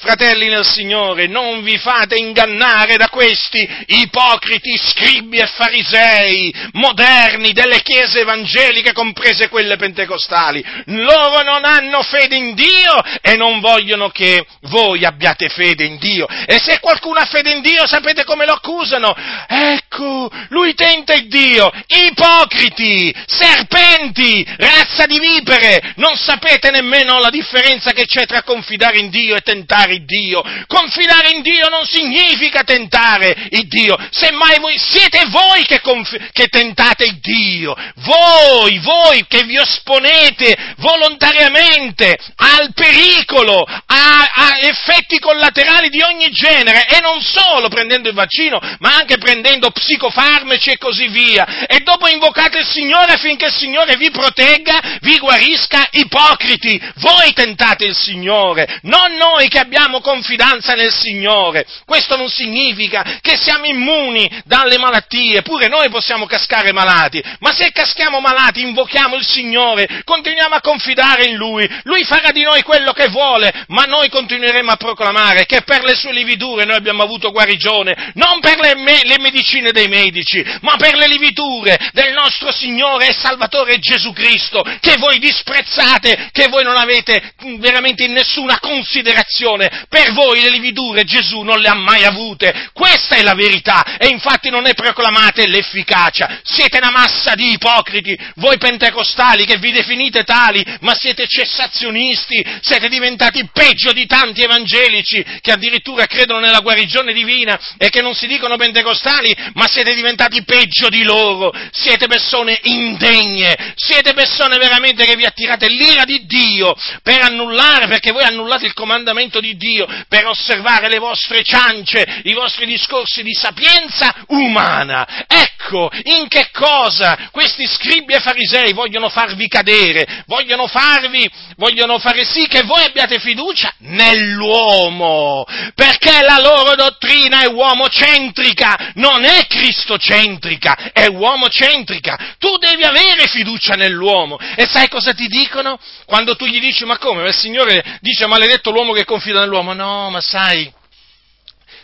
[0.00, 7.82] Fratelli nel Signore, non vi fate ingannare da questi ipocriti scribi e farisei moderni delle
[7.82, 10.64] chiese evangeliche, comprese quelle pentecostali.
[10.86, 16.28] Loro non hanno fede in Dio e non vogliono che voi abbiate fede in Dio.
[16.46, 19.12] E se qualcuno ha fede in Dio, sapete come lo accusano?
[19.48, 21.72] Ecco, lui tenta il Dio.
[21.88, 29.10] Ipocriti, serpenti, razza di vipere, non sapete nemmeno la differenza che c'è tra confidare in
[29.10, 30.40] Dio e tentare Dio.
[30.68, 36.46] Confidare in Dio non significa tentare il Dio, semmai voi siete voi che, conf- che
[36.46, 45.88] tentate il Dio, voi, voi che vi esponete volontariamente al pericolo, a, a effetti collaterali
[45.88, 51.08] di ogni genere e non solo prendendo il vaccino, ma anche prendendo psicofarmaci e così
[51.08, 51.66] via.
[51.66, 56.80] E dopo invocate il Signore affinché il Signore vi protegga, vi guarisca, ipocriti.
[56.96, 61.66] Voi tentate il Signore, non noi che abbiamo confidenza nel Signore.
[61.84, 67.70] Questo non significa che siamo immuni dalle malattie, pure noi possiamo cascare malati, ma se
[67.72, 72.92] caschiamo malati invochiamo il Signore, continuiamo a confidare in Lui, Lui farà di noi quello
[72.92, 77.30] che vuole, ma noi continueremo a proclamare che per le sue lividure noi abbiamo avuto
[77.30, 82.52] guarigione, non per le, me- le medicine dei medici, ma per le lividure del nostro
[82.52, 87.32] Signore e Salvatore Gesù Cristo, che voi disprezzate, che voi non avete
[87.68, 89.86] veramente in nessuna considerazione.
[89.88, 92.70] Per voi le lividure Gesù non le ha mai avute.
[92.72, 96.40] Questa è la verità e infatti non ne proclamate l'efficacia.
[96.42, 102.88] Siete una massa di ipocriti, voi pentecostali che vi definite tali, ma siete cessazionisti, siete
[102.88, 108.26] diventati peggio di tanti evangelici che addirittura credono nella guarigione divina e che non si
[108.26, 111.52] dicono pentecostali, ma siete diventati peggio di loro.
[111.70, 117.57] Siete persone indegne, siete persone veramente che vi attirate l'ira di Dio per annullare,
[117.88, 123.22] perché voi annullate il comandamento di Dio, per osservare le vostre ciance, i vostri discorsi
[123.22, 125.26] di sapienza umana.
[125.26, 132.24] Ecco in che cosa questi scribi e farisei vogliono farvi cadere, vogliono farvi, vogliono fare
[132.24, 135.44] sì che voi abbiate fiducia nell'uomo,
[135.74, 142.36] perché la loro dottrina è uomocentrica, non è cristocentrica, è uomocentrica.
[142.38, 144.38] Tu devi avere fiducia nell'uomo.
[144.56, 145.78] E sai cosa ti dicono?
[146.06, 147.22] Quando tu gli dici, ma come?
[147.22, 149.72] Ma Signore dice maledetto l'uomo che confida nell'uomo.
[149.72, 150.70] No, ma sai,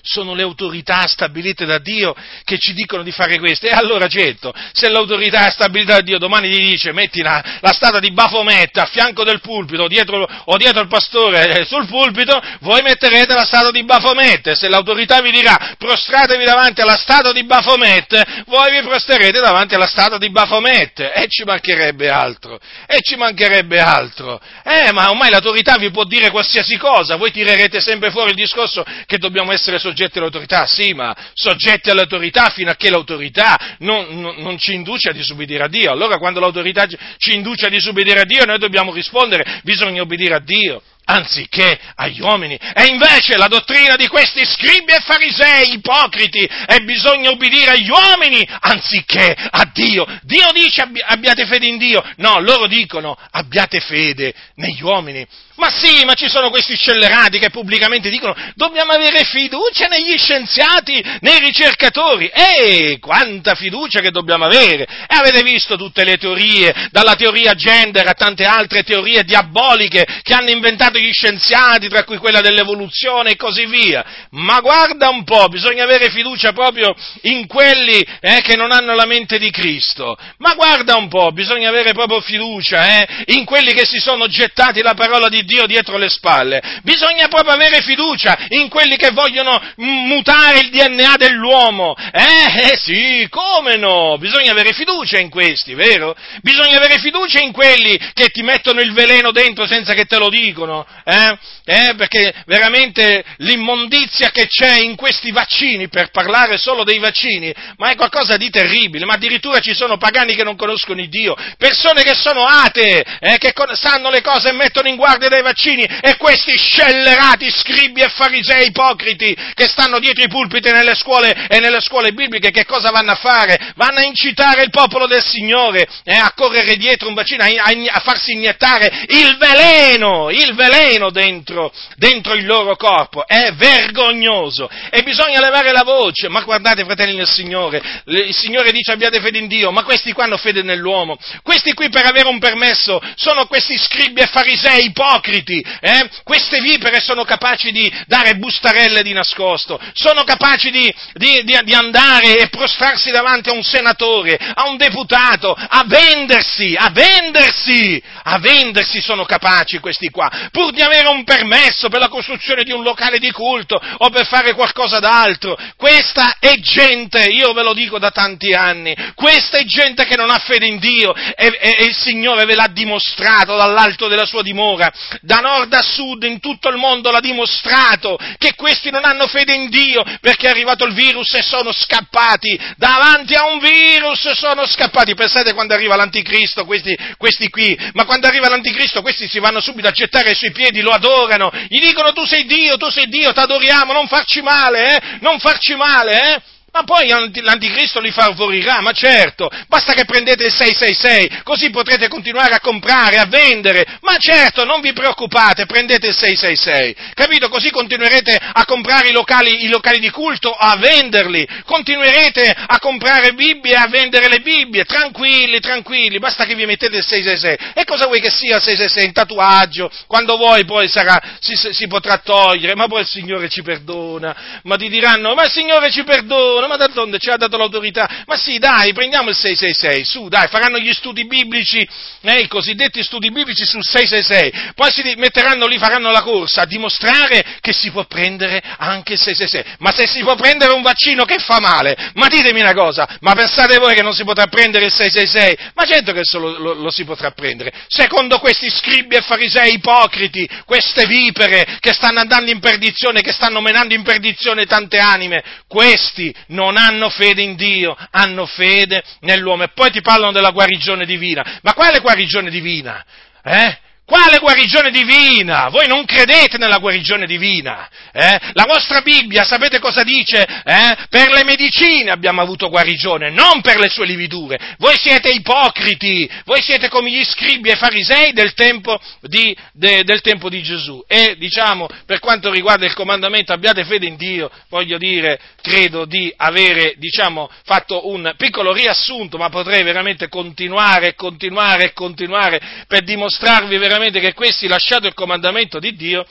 [0.05, 2.15] sono le autorità stabilite da Dio
[2.45, 3.67] che ci dicono di fare questo.
[3.67, 7.73] E allora certo, se l'autorità è stabilita da Dio domani gli dice metti la, la
[7.73, 12.39] statua di Bafometta a fianco del pulpito dietro, o dietro il pastore eh, sul pulpito,
[12.61, 17.33] voi metterete la statua di Bafometta e se l'autorità vi dirà prostratevi davanti alla statua
[17.33, 23.01] di Bafometta, voi vi prosterete davanti alla statua di Bafometta e ci mancherebbe altro, e
[23.01, 24.39] ci mancherebbe altro.
[24.63, 28.85] Eh, ma ormai l'autorità vi può dire qualsiasi cosa, voi tirerete sempre fuori il discorso
[29.07, 34.21] che dobbiamo essere soggetti soggetti all'autorità, sì, ma soggetti all'autorità fino a che l'autorità non,
[34.21, 35.93] non, non, ci induce a disubbidire a Dio.
[35.93, 36.87] Allora quando l'autorità
[37.19, 42.21] ci induce a disubbidire a Dio noi dobbiamo rispondere, bisogna obbedire a Dio anziché agli
[42.21, 42.57] uomini.
[42.57, 48.47] E invece la dottrina di questi scribi e farisei ipocriti è bisogna obbedire agli uomini
[48.61, 50.07] anziché a Dio.
[50.23, 52.03] Dio dice abbiate fede in Dio.
[52.17, 55.25] No, loro dicono abbiate fede negli uomini.
[55.57, 61.03] Ma sì, ma ci sono questi scellerati che pubblicamente dicono dobbiamo avere fiducia negli scienziati,
[61.21, 62.27] nei ricercatori.
[62.27, 64.83] E quanta fiducia che dobbiamo avere!
[64.83, 70.35] E avete visto tutte le teorie, dalla teoria gender a tante altre teorie diaboliche che
[70.35, 74.05] hanno inventato gli scienziati, tra cui quella dell'evoluzione e così via.
[74.31, 79.07] Ma guarda un po', bisogna avere fiducia proprio in quelli eh, che non hanno la
[79.07, 80.17] mente di Cristo.
[80.39, 84.83] Ma guarda un po', bisogna avere proprio fiducia eh, in quelli che si sono gettati
[84.83, 86.81] la parola di Dio dietro le spalle.
[86.83, 91.95] Bisogna proprio avere fiducia in quelli che vogliono mutare il DNA dell'uomo.
[92.13, 94.17] Eh, eh sì, come no?
[94.19, 96.15] Bisogna avere fiducia in questi, vero?
[96.43, 100.29] Bisogna avere fiducia in quelli che ti mettono il veleno dentro senza che te lo
[100.29, 100.87] dicono.
[101.05, 101.39] Eh?
[101.67, 107.91] Eh, perché veramente l'immondizia che c'è in questi vaccini, per parlare solo dei vaccini, ma
[107.91, 112.03] è qualcosa di terribile, ma addirittura ci sono pagani che non conoscono il Dio, persone
[112.03, 116.17] che sono atee, eh, che sanno le cose e mettono in guardia dai vaccini e
[116.17, 121.81] questi scellerati scribi e farisei ipocriti che stanno dietro i pulpiti nelle scuole e nelle
[121.81, 123.73] scuole bibliche che cosa vanno a fare?
[123.75, 127.73] Vanno a incitare il popolo del Signore eh, a correre dietro un vaccino, a, a,
[127.93, 133.27] a, farsi iniettare il veleno, il veleno dentro, dentro il loro corpo.
[133.27, 136.29] È vergognoso e bisogna levare la voce.
[136.29, 140.25] Ma guardate, fratelli del Signore, il Signore dice abbiate fede in Dio, ma questi qua
[140.25, 141.19] hanno fede nell'uomo.
[141.43, 146.11] Questi qui per avere un permesso sono questi scribi e farisei ipocriti ipocriti, eh?
[146.23, 151.73] queste vipere sono capaci di dare bustarelle di nascosto, sono capaci di, di, di, di,
[151.73, 158.39] andare e prostrarsi davanti a un senatore, a un deputato, a vendersi, a vendersi, a
[158.39, 162.83] vendersi sono capaci questi qua, pur di avere un permesso per la costruzione di un
[162.83, 165.57] locale di culto o per fare qualcosa d'altro.
[165.77, 170.31] Questa è gente, io ve lo dico da tanti anni, questa è gente che non
[170.31, 174.43] ha fede in Dio e, e, e il Signore ve l'ha dimostrato dall'alto della sua
[174.43, 179.27] dimora, da nord a sud in tutto il mondo l'ha dimostrato che questi non hanno
[179.27, 182.59] fede in Dio perché è arrivato il virus e sono scappati.
[182.77, 185.15] Davanti a un virus sono scappati.
[185.15, 187.77] Pensate quando arriva l'anticristo questi, questi qui.
[187.93, 191.51] Ma quando arriva l'anticristo questi si vanno subito a gettare ai suoi piedi lo adorano.
[191.69, 195.39] Gli dicono tu sei Dio tu sei Dio ti adoriamo non farci male eh non
[195.39, 196.43] farci male eh
[196.75, 202.53] ma poi l'anticristo li favorirà, ma certo, basta che prendete il 666, così potrete continuare
[202.53, 207.49] a comprare, a vendere, ma certo, non vi preoccupate, prendete il 666, capito?
[207.49, 213.35] Così continuerete a comprare i locali, i locali di culto, a venderli, continuerete a comprare
[213.35, 217.73] Bibbie e a vendere le Bibbie, tranquilli, tranquilli, basta che vi mettete il 666.
[217.75, 219.07] E cosa vuoi che sia il 666?
[219.07, 223.63] Un tatuaggio, quando vuoi poi sarà, si, si potrà togliere, ma poi il Signore ci
[223.63, 227.57] perdona, ma ti diranno, ma il Signore ci perdona, religione, ma d'altronde ci ha dato
[227.57, 228.25] l'autorità.
[228.27, 231.87] Ma sì, dai, prendiamo il 666, su, dai, faranno gli studi biblici,
[232.23, 236.67] eh, i cosiddetti studi biblici sul 666, poi si metteranno lì, faranno la corsa a
[236.67, 239.77] dimostrare che si può prendere anche il 666.
[239.79, 243.35] Ma se si può prendere un vaccino che fa male, ma ditemi una cosa, ma
[243.35, 245.73] pensate voi che non si potrà prendere il 666?
[245.75, 247.73] Ma certo che lo, lo, lo si potrà prendere.
[247.89, 253.61] Secondo questi scribi e farisei ipocriti, queste vipere che stanno andando in perdizione, che stanno
[253.61, 259.65] menando in perdizione tante anime, questi non hanno fede in Dio, hanno fede nell'uomo.
[259.65, 261.59] E poi ti parlano della guarigione divina.
[261.63, 263.05] Ma quale guarigione divina?
[263.43, 263.79] Eh?
[264.07, 265.71] Quale guarigione divina?
[265.71, 267.89] Voi non credete nella guarigione divina?
[268.13, 268.39] Eh?
[268.53, 270.45] La vostra Bibbia, sapete cosa dice?
[270.45, 270.97] Eh?
[271.09, 274.59] Per le medicine abbiamo avuto guarigione, non per le sue lividure.
[274.77, 280.21] Voi siete ipocriti, voi siete come gli scribi e farisei del tempo di, de, del
[280.21, 281.03] tempo di Gesù.
[281.09, 286.31] E diciamo, per quanto riguarda il comandamento abbiate fede in Dio, voglio dire, credo di
[286.37, 293.93] avere, diciamo, fatto un piccolo riassunto, ma potrei veramente continuare, continuare, continuare per dimostrarvi veramente
[293.95, 296.25] veramente che questi, lasciato il comandamento di Dio,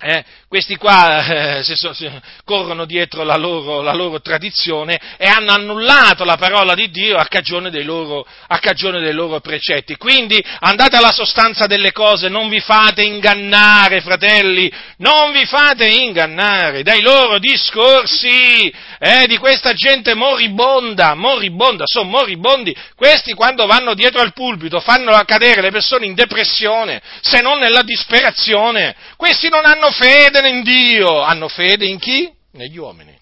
[0.00, 2.10] eh, questi qua eh, si so, si,
[2.44, 7.24] corrono dietro la loro, la loro, tradizione e hanno annullato la parola di Dio a
[7.26, 9.96] cagione, loro, a cagione, dei loro, precetti.
[9.96, 16.82] Quindi andate alla sostanza delle cose, non vi fate ingannare, fratelli, non vi fate ingannare
[16.82, 22.76] dai loro discorsi eh, di questa gente moribonda, moribonda, sono moribondi.
[22.94, 27.82] Questi quando vanno dietro al pulpito fanno cadere le persone in depressione, se non nella
[27.82, 28.94] disperazione.
[29.16, 32.30] Questi non hanno fede in Dio, hanno fede in chi?
[32.52, 33.16] Negli uomini.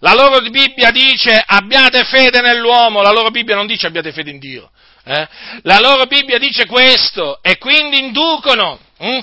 [0.00, 4.38] La loro Bibbia dice abbiate fede nell'uomo, la loro Bibbia non dice abbiate fede in
[4.38, 4.70] Dio.
[5.04, 5.28] Eh?
[5.62, 8.78] La loro Bibbia dice questo e quindi inducono.
[8.98, 9.18] Hm?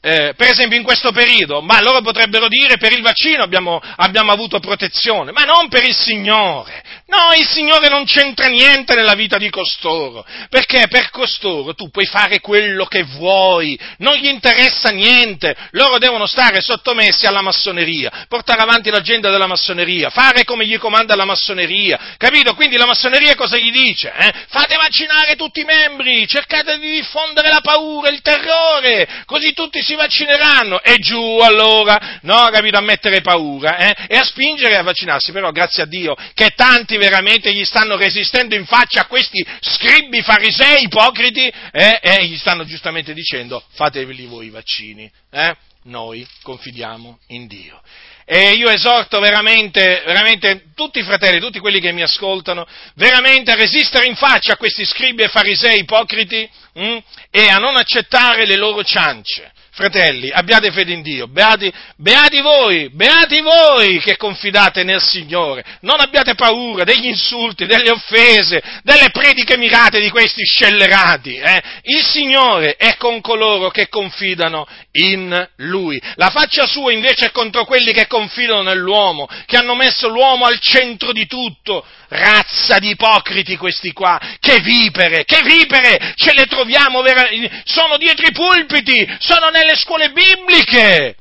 [0.00, 4.30] Eh, per esempio in questo periodo, ma loro potrebbero dire per il vaccino abbiamo, abbiamo,
[4.30, 6.84] avuto protezione, ma non per il Signore.
[7.06, 12.06] No, il Signore non c'entra niente nella vita di costoro, perché per costoro tu puoi
[12.06, 18.62] fare quello che vuoi, non gli interessa niente, loro devono stare sottomessi alla massoneria, portare
[18.62, 22.54] avanti l'agenda della massoneria, fare come gli comanda la massoneria, capito?
[22.54, 24.12] Quindi la massoneria cosa gli dice?
[24.16, 24.32] Eh?
[24.46, 29.94] Fate vaccinare tutti i membri, cercate di diffondere la paura, il terrore, così tutti si
[29.94, 34.06] vaccineranno e giù allora, no, capito, a mettere paura eh?
[34.06, 38.54] e a spingere a vaccinarsi, però grazie a Dio che tanti veramente gli stanno resistendo
[38.54, 42.00] in faccia a questi scribi farisei ipocriti eh?
[42.02, 45.56] e gli stanno giustamente dicendo fatevi voi i vaccini, eh?
[45.84, 47.80] noi confidiamo in Dio.
[48.26, 52.66] E io esorto veramente, veramente tutti i fratelli, tutti quelli che mi ascoltano,
[52.96, 56.98] veramente a resistere in faccia a questi scribi e farisei ipocriti mh, hm,
[57.30, 59.50] e a non accettare le loro ciance.
[59.78, 66.00] Fratelli, abbiate fede in Dio, beati, beati, voi, beati voi che confidate nel Signore, non
[66.00, 71.36] abbiate paura degli insulti, delle offese, delle prediche mirate di questi scellerati.
[71.36, 71.62] Eh?
[71.82, 76.02] Il Signore è con coloro che confidano in Lui.
[76.16, 80.58] La faccia sua invece è contro quelli che confidano nell'uomo, che hanno messo l'uomo al
[80.58, 81.86] centro di tutto.
[82.08, 87.28] Razza di ipocriti questi qua, che vipere, che vipere, ce le troviamo, vera-
[87.64, 91.16] sono dietro i pulpiti, sono nelle scuole bibliche,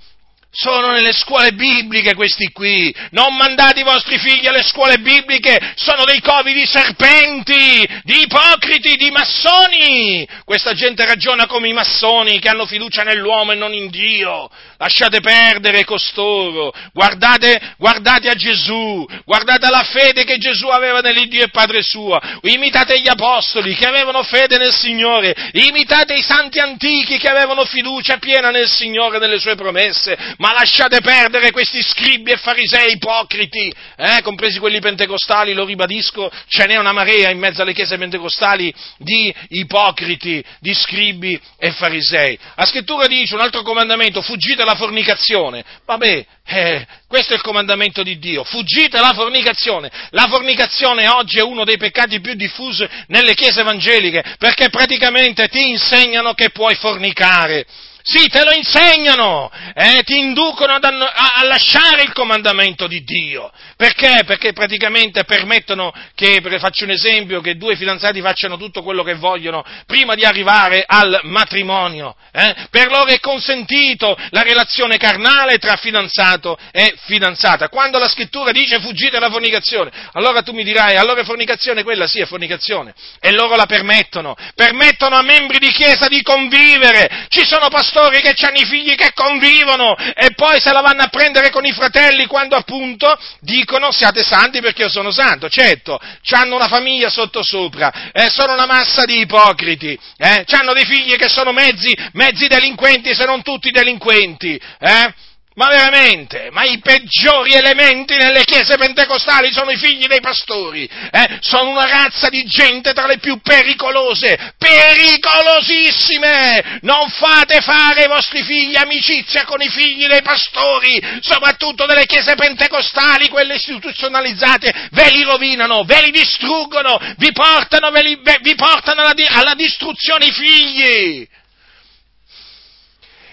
[0.60, 2.94] sono nelle scuole bibliche questi qui.
[3.12, 8.96] Non mandate i vostri figli alle scuole bibliche, sono dei covi di serpenti, di ipocriti,
[8.96, 10.28] di massoni.
[10.44, 14.50] Questa gente ragiona come i massoni che hanno fiducia nell'uomo e non in Dio.
[14.78, 16.74] Lasciate perdere costoro.
[16.92, 22.20] Guardate, guardate a Gesù, guardate la fede che Gesù aveva nell'Iddio e Padre suo.
[22.42, 25.36] Imitate gli apostoli che avevano fede nel Signore.
[25.52, 30.47] Imitate i santi antichi che avevano fiducia piena nel Signore e nelle sue promesse ma
[30.52, 36.78] lasciate perdere questi scribi e farisei ipocriti, eh, compresi quelli pentecostali, lo ribadisco, ce n'è
[36.78, 42.38] una marea in mezzo alle chiese pentecostali di ipocriti, di scribi e farisei.
[42.56, 45.64] La scrittura dice un altro comandamento, fuggite la fornicazione.
[45.86, 49.92] Vabbè, eh, questo è il comandamento di Dio, fuggite la fornicazione.
[50.12, 55.70] La fornicazione oggi è uno dei peccati più diffusi nelle chiese evangeliche, perché praticamente ti
[55.70, 57.66] insegnano che puoi fornicare.
[58.10, 63.52] Sì, te lo insegnano, eh, ti inducono ad, a, a, lasciare il comandamento di Dio.
[63.76, 64.22] Perché?
[64.26, 69.62] Perché praticamente permettono che, faccio un esempio, che due fidanzati facciano tutto quello che vogliono
[69.86, 72.16] prima di arrivare al matrimonio.
[72.32, 72.56] Eh?
[72.70, 77.68] Per loro è consentito la relazione carnale tra fidanzato e fidanzata.
[77.68, 82.22] Quando la scrittura dice fuggite dalla fornicazione, allora tu mi dirai, allora fornicazione quella sì
[82.22, 82.94] è fornicazione.
[83.20, 84.34] E loro la permettono.
[84.56, 87.26] Permettono a membri di chiesa di convivere.
[87.28, 91.02] Ci sono pastori pastori che hanno i figli che convivono e poi se la vanno
[91.02, 95.50] a prendere con i fratelli quando appunto dicono siate santi perché io sono santo.
[95.50, 96.00] Certo,
[96.32, 101.16] hanno una famiglia sotto sopra, eh, sono una massa di ipocriti, eh, hanno dei figli
[101.16, 105.14] che sono mezzi, mezzi delinquenti se non tutti delinquenti, eh?
[105.58, 111.40] Ma veramente, ma i peggiori elementi nelle chiese pentecostali sono i figli dei pastori, eh?
[111.42, 116.78] sono una razza di gente tra le più pericolose, pericolosissime!
[116.84, 122.36] Non fate fare ai vostri figli amicizia con i figli dei pastori, soprattutto delle chiese
[122.36, 129.16] pentecostali, quelle istituzionalizzate, ve li rovinano, ve li distruggono, vi portano, vi, vi portano alla,
[129.30, 131.28] alla distruzione i figli!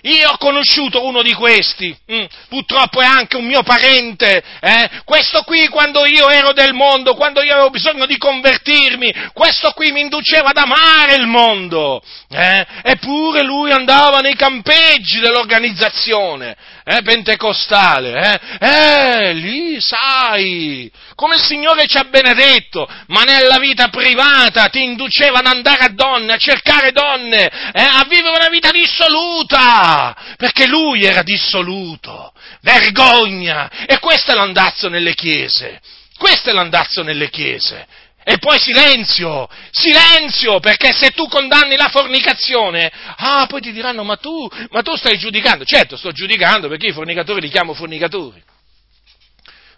[0.05, 4.91] Io ho conosciuto uno di questi, mm, purtroppo è anche un mio parente, eh?
[5.05, 9.93] questo qui quando io ero del mondo, quando io avevo bisogno di convertirmi, questo qui
[9.93, 12.67] mi induceva ad amare il mondo, eh?
[12.83, 18.67] eppure lui andava nei campeggi dell'organizzazione eh, pentecostale, eh?
[18.67, 25.39] eh, lì sai, come il Signore ci ha benedetto, ma nella vita privata ti induceva
[25.39, 31.05] ad andare a donne, a cercare donne, eh, a vivere una vita dissoluta, perché lui
[31.05, 35.81] era dissoluto, vergogna, e questo è l'andazzo nelle chiese,
[36.19, 37.87] questo è l'andazzo nelle chiese.
[38.27, 44.17] E poi silenzio, silenzio, perché se tu condanni la fornicazione, ah, poi ti diranno, ma
[44.17, 45.67] tu, ma tu stai giudicando.
[45.67, 48.43] Certo, sto giudicando perché i fornicatori li chiamo fornicatori.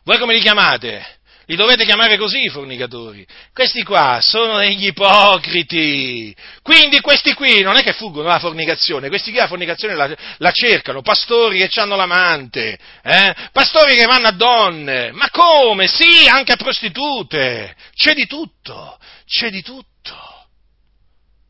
[0.04, 1.18] Voi come li chiamate?
[1.48, 3.24] Li dovete chiamare così i fornicatori.
[3.52, 6.34] Questi qua sono degli ipocriti.
[6.60, 10.50] Quindi questi qui non è che fuggono dalla fornicazione, questi qui la fornicazione la, la
[10.50, 13.34] cercano, pastori che hanno l'amante, eh?
[13.52, 15.12] pastori che vanno a donne.
[15.12, 15.86] Ma come?
[15.86, 17.76] Sì, anche a prostitute.
[17.94, 20.48] C'è di tutto, c'è di tutto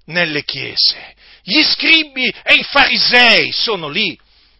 [0.06, 1.14] nelle chiese.
[1.42, 4.18] Gli scribi e i farisei sono lì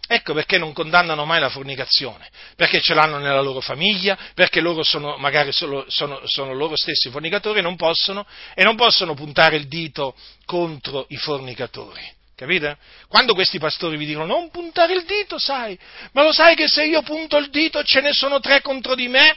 [0.08, 4.84] Ecco perché non condannano mai la fornicazione, perché ce l'hanno nella loro famiglia, perché loro
[4.84, 9.56] sono magari solo, sono, sono loro stessi fornicatori e non, possono, e non possono puntare
[9.56, 12.14] il dito contro i fornicatori.
[12.36, 12.76] Capite?
[13.08, 15.76] Quando questi pastori vi dicono non puntare il dito, sai,
[16.12, 19.08] ma lo sai che se io punto il dito ce ne sono tre contro di
[19.08, 19.36] me?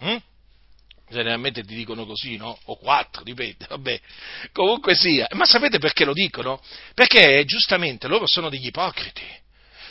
[0.00, 0.16] Hm?
[1.10, 2.56] Generalmente ti dicono così, no?
[2.66, 4.00] O quattro, dipende, vabbè.
[4.52, 5.26] Comunque sia.
[5.32, 6.60] Ma sapete perché lo dicono?
[6.94, 9.38] Perché giustamente loro sono degli ipocriti.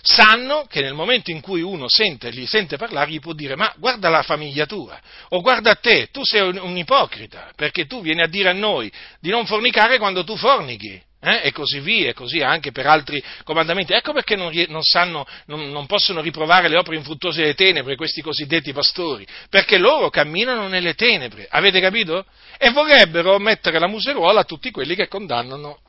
[0.01, 3.73] Sanno che nel momento in cui uno sente, li sente parlare, gli può dire, ma
[3.77, 4.97] guarda la famiglia tua,
[5.29, 8.89] o guarda te, tu sei un, un ipocrita, perché tu vieni a dire a noi
[9.19, 11.01] di non fornicare quando tu fornichi.
[11.21, 11.47] Eh?
[11.47, 13.91] E così via, e così anche per altri comandamenti.
[13.93, 18.21] Ecco perché non, non, sanno, non, non, possono riprovare le opere infruttuose delle tenebre, questi
[18.21, 22.25] cosiddetti pastori, perché loro camminano nelle tenebre, avete capito?
[22.57, 25.79] E vorrebbero mettere la museruola a tutti quelli che condannano,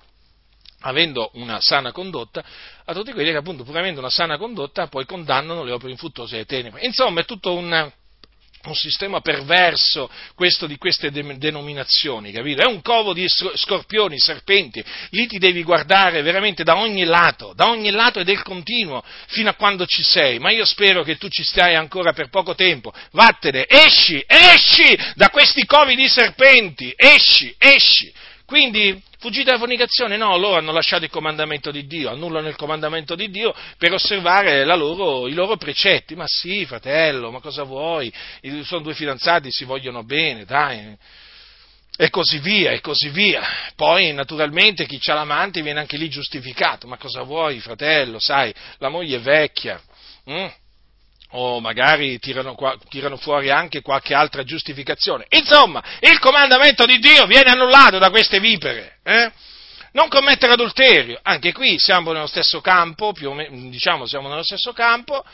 [0.80, 2.42] avendo una sana condotta,
[2.84, 6.32] a tutti quelli che appunto pur avendo una sana condotta poi condannano le opere infruttuose
[6.32, 6.84] delle tenebre.
[6.84, 7.92] Insomma, è tutto un
[8.64, 12.62] un sistema perverso questo di queste denominazioni, capito?
[12.62, 17.68] È un covo di scorpioni, serpenti, lì ti devi guardare veramente da ogni lato, da
[17.68, 21.28] ogni lato e del continuo, fino a quando ci sei, ma io spero che tu
[21.28, 27.54] ci stai ancora per poco tempo, vattene, esci, esci da questi covi di serpenti, esci,
[27.56, 28.12] esci,
[28.44, 30.16] quindi fuggite dalla fornicazione?
[30.16, 34.64] No, loro hanno lasciato il comandamento di Dio, annullano il comandamento di Dio per osservare
[34.64, 36.16] loro, i loro precetti.
[36.16, 38.12] Ma sì, fratello, ma cosa vuoi?
[38.62, 40.96] Sono due fidanzati, si vogliono bene, dai.
[41.96, 43.42] E così via, e così via.
[43.76, 46.86] Poi, naturalmente, chi ha l'amante viene anche lì giustificato.
[46.86, 48.18] Ma cosa vuoi, fratello?
[48.18, 49.78] Sai, la moglie è vecchia.
[50.30, 50.46] Mm?
[51.30, 52.56] O magari tirano,
[52.88, 55.26] tirano, fuori anche qualche altra giustificazione.
[55.30, 58.98] Insomma, il comandamento di Dio viene annullato da queste vipere.
[59.02, 59.30] Eh?
[59.92, 64.44] Non commettere adulterio, anche qui siamo nello stesso campo, più o meno, diciamo siamo nello
[64.44, 65.24] stesso campo,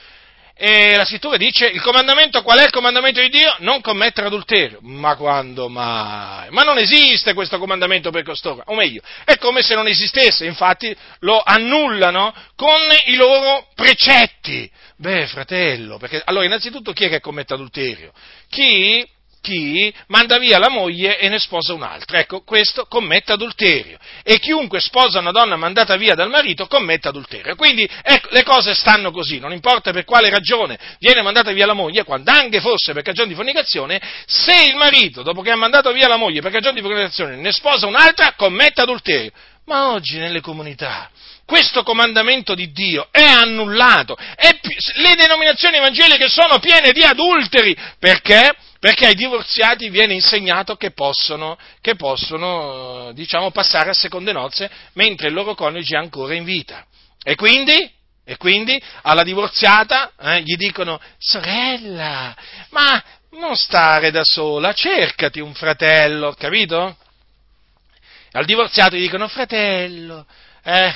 [0.59, 3.55] e la scrittura dice, il comandamento, qual è il comandamento di Dio?
[3.59, 4.79] Non commettere adulterio.
[4.81, 6.49] Ma quando mai?
[6.49, 8.63] Ma non esiste questo comandamento per costoro.
[8.65, 14.71] O meglio, è come se non esistesse, infatti lo annullano con i loro precetti.
[14.97, 18.13] Beh, fratello, perché allora innanzitutto chi è che commette adulterio?
[18.49, 19.07] Chi
[19.47, 22.19] chi manda via la moglie e ne sposa un'altra.
[22.19, 23.97] Ecco, questo commette adulterio.
[24.25, 27.55] E chiunque sposa una donna mandata via dal marito commette adulterio.
[27.55, 31.75] Quindi ecco, le cose stanno così, non importa per quale ragione viene mandata via la
[31.75, 35.93] moglie, quando anche fosse per cagione di fornicazione, se il marito, dopo che ha mandato
[35.93, 39.31] via la moglie per cagione di fornicazione, ne sposa un'altra, commette adulterio.
[39.67, 41.09] Ma oggi nelle comunità
[41.45, 44.17] questo comandamento di Dio è annullato.
[44.17, 44.51] È,
[44.97, 47.77] le denominazioni evangeliche sono piene di adulteri.
[48.01, 48.53] Perché?
[48.79, 55.29] Perché ai divorziati viene insegnato che possono, che possono diciamo, passare a seconde nozze mentre
[55.29, 56.85] il loro coniuge è ancora in vita.
[57.23, 57.91] E quindi,
[58.25, 62.37] e quindi alla divorziata eh, gli dicono, sorella,
[62.71, 63.03] ma
[63.33, 66.97] non stare da sola, cercati un fratello, capito?
[68.33, 70.27] Al divorziato gli dicono, fratello,
[70.63, 70.95] eh,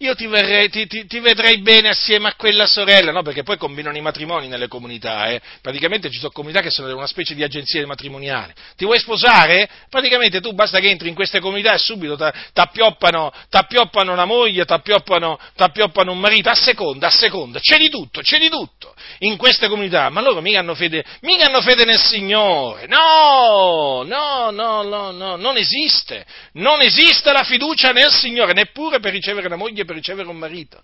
[0.00, 3.22] io ti, verrei, ti, ti, ti, vedrei bene assieme a quella sorella, no?
[3.22, 5.40] Perché poi combinano i matrimoni nelle comunità, eh?
[5.60, 8.52] Praticamente ci sono comunità che sono una specie di agenzie matrimoniali.
[8.76, 9.68] Ti vuoi sposare?
[9.90, 15.36] Praticamente tu basta che entri in queste comunità e subito t'appioppano, t'appioppano una moglie, t'appioppano,
[15.56, 19.66] t'appioppano un marito, a seconda, a seconda, c'è di tutto, c'è di tutto in queste
[19.66, 25.10] comunità, ma loro mica hanno fede, mica hanno fede nel Signore, no, no, no, no,
[25.10, 29.96] no, non esiste, non esiste la fiducia nel Signore, neppure per ricevere una moglie per
[29.96, 30.82] ricevere un marito.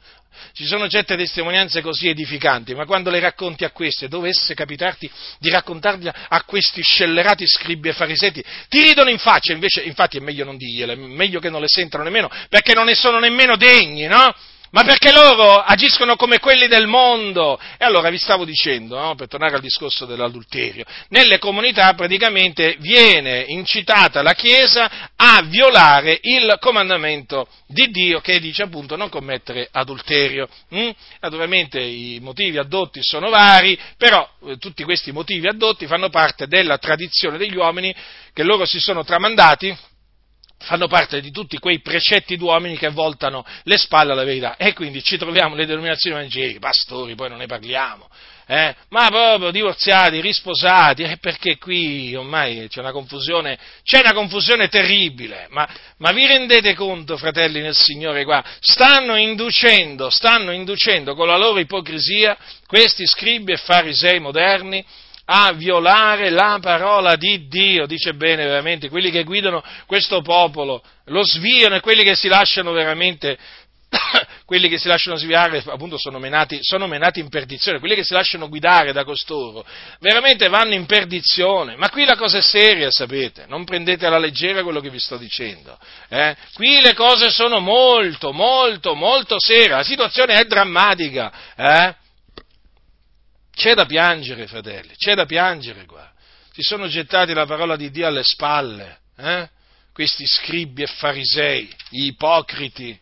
[0.55, 5.51] Ci sono certe testimonianze così edificanti, ma quando le racconti a queste, dovesse capitarti di
[5.51, 10.45] raccontarle a questi scellerati scribi e fariseti, ti ridono in faccia, invece, infatti è meglio
[10.45, 14.35] non dirgliele, meglio che non le sentano nemmeno, perché non ne sono nemmeno degni, no?
[14.75, 17.59] Ma perché loro agiscono come quelli del mondo.
[17.79, 19.15] E allora vi stavo dicendo, no?
[19.15, 26.57] per tornare al discorso dell'adulterio, nelle comunità praticamente viene incitata la Chiesa a violare il
[26.59, 30.49] comandamento di Dio che dice appunto non commettere adulterio.
[30.75, 30.91] Mm?
[31.21, 36.79] Naturalmente i motivi addotti sono vari, però eh, tutti questi motivi addotti fanno parte della
[36.79, 37.95] tradizione degli uomini
[38.33, 39.93] che loro si sono tramandati
[40.65, 44.57] fanno parte di tutti quei precetti d'uomini che voltano le spalle alla verità.
[44.57, 48.09] E quindi ci troviamo le denominazioni evangeliche, pastori, poi non ne parliamo,
[48.47, 48.75] eh?
[48.91, 55.47] ma proprio divorziati, risposati, eh, perché qui ormai c'è una confusione, c'è una confusione terribile,
[55.51, 61.37] ma, ma, vi rendete conto, fratelli nel Signore, qua, stanno inducendo, stanno inducendo con la
[61.37, 62.37] loro ipocrisia
[62.67, 64.85] questi scribi e farisei moderni
[65.27, 71.23] a violare la parola di Dio, dice bene veramente, quelli che guidano questo popolo, lo
[71.25, 73.39] sviano e quelli che si lasciano veramente,
[74.45, 78.13] quelli che si lasciano sviare appunto sono menati, sono menati in perdizione, quelli che si
[78.13, 79.65] lasciano guidare da costoro,
[80.01, 84.63] veramente vanno in perdizione, ma qui la cosa è seria, sapete, non prendete alla leggera
[84.63, 85.79] quello che vi sto dicendo,
[86.11, 86.37] eh?
[86.53, 91.95] qui le cose sono molto, molto, molto serie, la situazione è drammatica, eh?
[93.55, 96.11] C'è da piangere, fratelli, c'è da piangere qua.
[96.53, 99.49] Si sono gettati la parola di Dio alle spalle, eh?
[99.93, 102.99] questi scribi e farisei, gli ipocriti.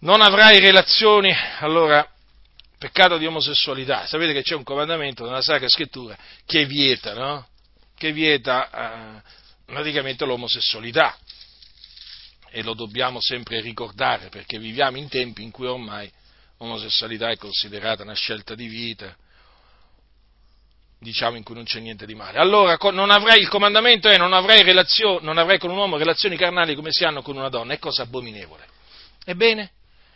[0.00, 2.08] Non avrai relazioni, allora,
[2.78, 4.06] peccato di omosessualità.
[4.06, 7.46] Sapete che c'è un comandamento nella Sacra Scrittura che vieta, no?
[7.96, 9.22] Che vieta eh,
[9.64, 11.16] praticamente l'omosessualità.
[12.50, 16.10] E lo dobbiamo sempre ricordare perché viviamo in tempi in cui ormai
[16.62, 19.14] omosessualità è considerata una scelta di vita,
[20.98, 22.38] diciamo in cui non c'è niente di male.
[22.38, 24.62] Allora non avrai, il comandamento è non avrai,
[25.20, 28.02] non avrai con un uomo relazioni carnali come si hanno con una donna, è cosa
[28.02, 28.66] abominevole.
[29.24, 29.70] Ebbene,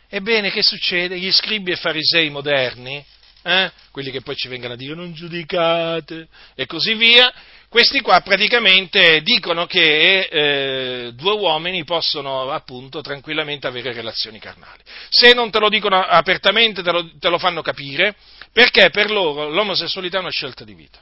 [0.09, 1.19] ebbene che succede?
[1.19, 3.03] Gli scribi e farisei moderni,
[3.43, 7.33] eh, quelli che poi ci vengono a dire non giudicate e così via,
[7.77, 14.81] questi qua praticamente dicono che eh, due uomini possono appunto tranquillamente avere relazioni carnali.
[15.09, 18.15] Se non te lo dicono apertamente, te lo, te lo fanno capire,
[18.51, 20.99] perché per loro l'omosessualità è una scelta di vita.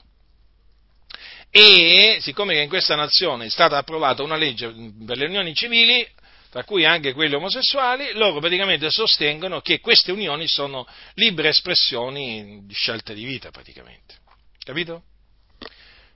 [1.49, 4.67] E siccome in questa nazione è stata approvata una legge
[5.05, 6.05] per le unioni civili,
[6.49, 12.73] tra cui anche quelle omosessuali, loro praticamente sostengono che queste unioni sono libere espressioni di
[12.73, 14.15] scelte di vita praticamente.
[14.61, 15.03] Capito?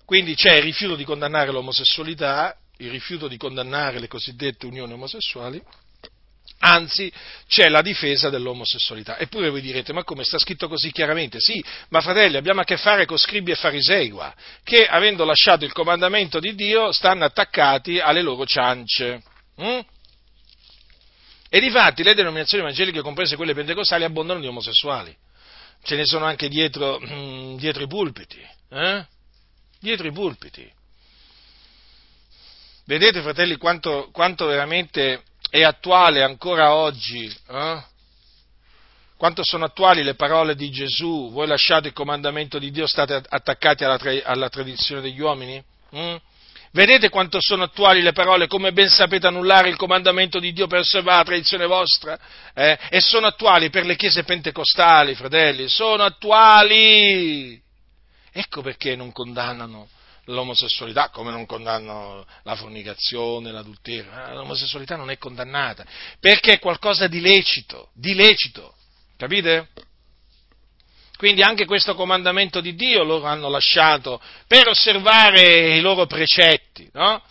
[0.09, 5.61] Quindi c'è il rifiuto di condannare l'omosessualità, il rifiuto di condannare le cosiddette unioni omosessuali,
[6.61, 7.13] anzi
[7.47, 9.19] c'è la difesa dell'omosessualità.
[9.19, 11.39] Eppure voi direte, ma come sta scritto così chiaramente?
[11.39, 14.33] Sì, ma fratelli, abbiamo a che fare con scribi e farisei qua,
[14.63, 19.21] che avendo lasciato il comandamento di Dio stanno attaccati alle loro ciance.
[19.61, 19.79] Mm?
[21.49, 25.15] E difatti le denominazioni evangeliche, comprese quelle pentecostali, abbondano di omosessuali.
[25.83, 28.43] Ce ne sono anche dietro, mm, dietro i pulpiti.
[28.71, 29.17] Eh?
[29.79, 30.69] Dietro i pulpiti.
[32.85, 37.83] Vedete, fratelli, quanto, quanto veramente è attuale ancora oggi, eh?
[39.15, 43.83] quanto sono attuali le parole di Gesù, voi lasciate il comandamento di Dio, state attaccati
[43.83, 45.63] alla, tra- alla tradizione degli uomini?
[45.95, 46.15] Mm?
[46.71, 50.79] Vedete quanto sono attuali le parole, come ben sapete annullare il comandamento di Dio per
[50.79, 52.17] osservare la tradizione vostra?
[52.53, 52.77] Eh?
[52.89, 57.68] E sono attuali per le chiese pentecostali, fratelli, sono attuali!
[58.39, 59.89] Ecco perché non condannano
[60.27, 64.09] l'omosessualità, come non condannano la fornicazione, l'adulterio.
[64.11, 65.85] Eh, l'omosessualità non è condannata,
[66.21, 68.75] perché è qualcosa di lecito, di lecito,
[69.17, 69.67] capite?
[71.17, 77.21] Quindi anche questo comandamento di Dio loro hanno lasciato per osservare i loro precetti, no?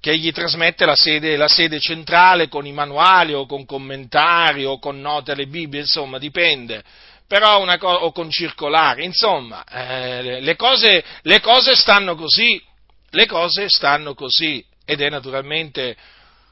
[0.00, 4.80] che gli trasmette la sede, la sede, centrale con i manuali o con commentari o
[4.80, 6.82] con note alle Bibbie, insomma, dipende.
[7.28, 12.62] Però una co- o con circolari, insomma, eh, le, cose, le cose stanno così,
[13.10, 15.96] le cose stanno così ed è naturalmente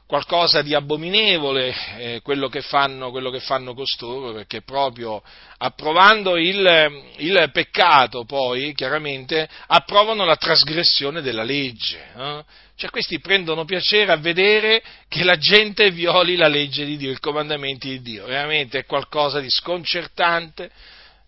[0.07, 5.23] qualcosa di abominevole eh, quello, che fanno, quello, che fanno, costoro, perché proprio
[5.57, 12.05] approvando il, il, peccato poi, chiaramente, approvano la trasgressione della legge.
[12.15, 12.43] Eh?
[12.77, 17.19] Cioè questi prendono piacere a vedere che la gente violi la legge di Dio, i
[17.19, 18.25] comandamenti di Dio.
[18.25, 20.69] Veramente è qualcosa di sconcertante.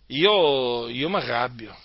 [0.07, 1.75] Io, io mi arrabbio,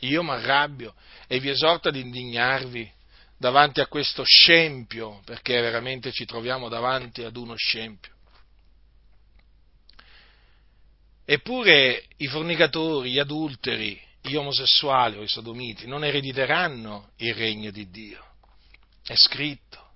[0.00, 0.94] io mi arrabbio
[1.26, 2.90] e vi esorto ad indignarvi
[3.36, 8.12] davanti a questo scempio, perché veramente ci troviamo davanti ad uno scempio.
[11.26, 17.88] Eppure i fornicatori, gli adulteri, gli omosessuali o i sodomiti non erediteranno il regno di
[17.90, 18.28] Dio
[19.10, 19.88] è scritto.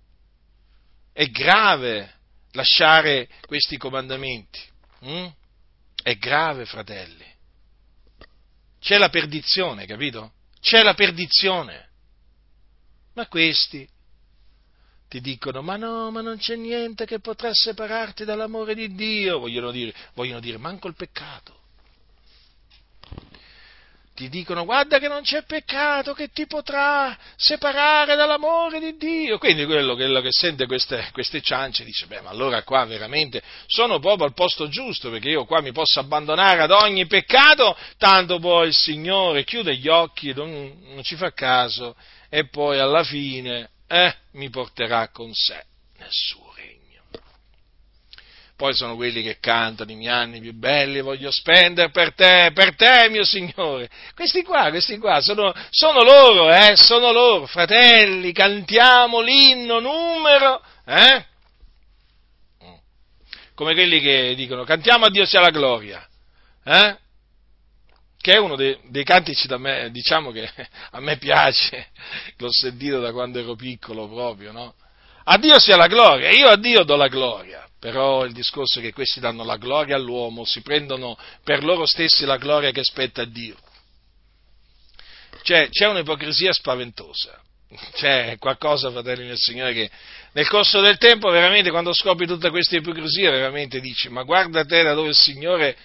[1.12, 2.14] È grave
[2.50, 4.60] lasciare questi comandamenti.
[5.04, 5.26] Mm?
[6.02, 7.24] È grave, fratelli.
[8.80, 10.32] C'è la perdizione, capito?
[10.60, 11.90] C'è la perdizione.
[13.12, 13.88] Ma questi
[15.08, 19.38] ti dicono, ma no, ma non c'è niente che potrà separarti dall'amore di Dio.
[19.38, 21.62] Vogliono dire, vogliono dire manco il peccato
[24.14, 29.38] ti dicono guarda che non c'è peccato che ti potrà separare dall'amore di Dio.
[29.38, 33.98] Quindi quello, quello che sente queste, queste ciance dice, beh ma allora qua veramente sono
[33.98, 38.68] proprio al posto giusto perché io qua mi posso abbandonare ad ogni peccato, tanto poi
[38.68, 41.96] il Signore chiude gli occhi, non, non ci fa caso
[42.28, 45.64] e poi alla fine eh, mi porterà con sé
[45.98, 46.53] nel suo
[48.56, 52.76] poi sono quelli che cantano i miei anni più belli, voglio spendere per te, per
[52.76, 53.90] te mio Signore.
[54.14, 61.24] Questi qua, questi qua, sono, sono loro, eh, sono loro, fratelli, cantiamo l'inno numero, eh?
[63.56, 66.06] Come quelli che dicono, cantiamo a Dio sia la gloria,
[66.64, 66.96] eh?
[68.20, 70.48] Che è uno dei, dei cantici da me, diciamo che
[70.92, 71.88] a me piace,
[72.36, 74.74] l'ho sentito da quando ero piccolo proprio, no?
[75.24, 77.66] A Dio sia la gloria, io a Dio do la gloria.
[77.84, 82.24] Però il discorso è che questi danno la gloria all'uomo, si prendono per loro stessi
[82.24, 83.56] la gloria che spetta a Dio.
[85.42, 87.38] Cioè, c'è un'ipocrisia spaventosa.
[87.92, 89.90] C'è qualcosa, fratelli del Signore, che
[90.32, 94.82] nel corso del tempo, veramente, quando scopri tutta questa ipocrisia, veramente dici, ma guarda te
[94.82, 95.76] da dove il Signore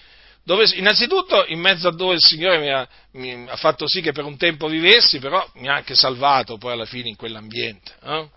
[0.42, 4.12] dove, innanzitutto in mezzo a dove il Signore mi ha, mi ha, fatto sì che
[4.12, 7.92] per un tempo vivessi, però mi ha anche salvato poi alla fine in quell'ambiente.
[8.02, 8.28] Eh?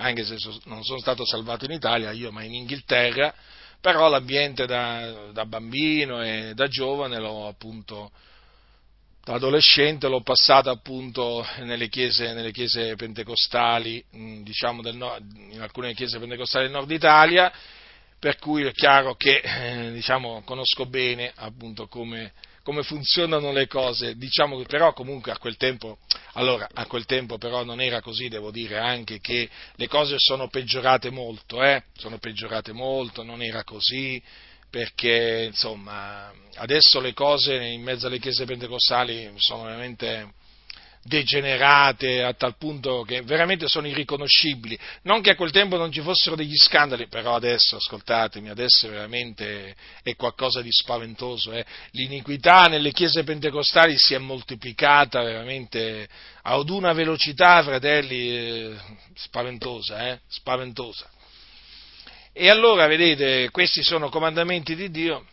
[0.00, 3.32] Anche se non sono stato salvato in Italia, io ma in Inghilterra,
[3.80, 8.10] però l'ambiente da, da bambino e da giovane l'ho appunto,
[9.24, 14.02] da adolescente l'ho passato appunto nelle chiese, nelle chiese pentecostali,
[14.42, 17.52] diciamo del nord, in alcune chiese pentecostali del nord Italia,
[18.18, 22.32] per cui è chiaro che eh, diciamo, conosco bene appunto come
[22.62, 25.98] come funzionano le cose, diciamo che però comunque a quel tempo,
[26.34, 30.48] allora a quel tempo però non era così, devo dire anche che le cose sono
[30.48, 31.84] peggiorate molto, eh?
[31.96, 34.22] sono peggiorate molto, non era così,
[34.68, 40.34] perché insomma adesso le cose in mezzo alle chiese pentecostali sono veramente
[41.02, 44.78] degenerate a tal punto che veramente sono irriconoscibili.
[45.02, 49.74] Non che a quel tempo non ci fossero degli scandali, però adesso, ascoltatemi, adesso veramente
[50.02, 51.52] è qualcosa di spaventoso.
[51.52, 51.64] Eh.
[51.92, 56.08] L'iniquità nelle chiese pentecostali si è moltiplicata veramente
[56.42, 58.76] ad una velocità, fratelli, eh,
[59.14, 61.08] spaventosa, eh, spaventosa.
[62.32, 65.26] E allora, vedete, questi sono comandamenti di Dio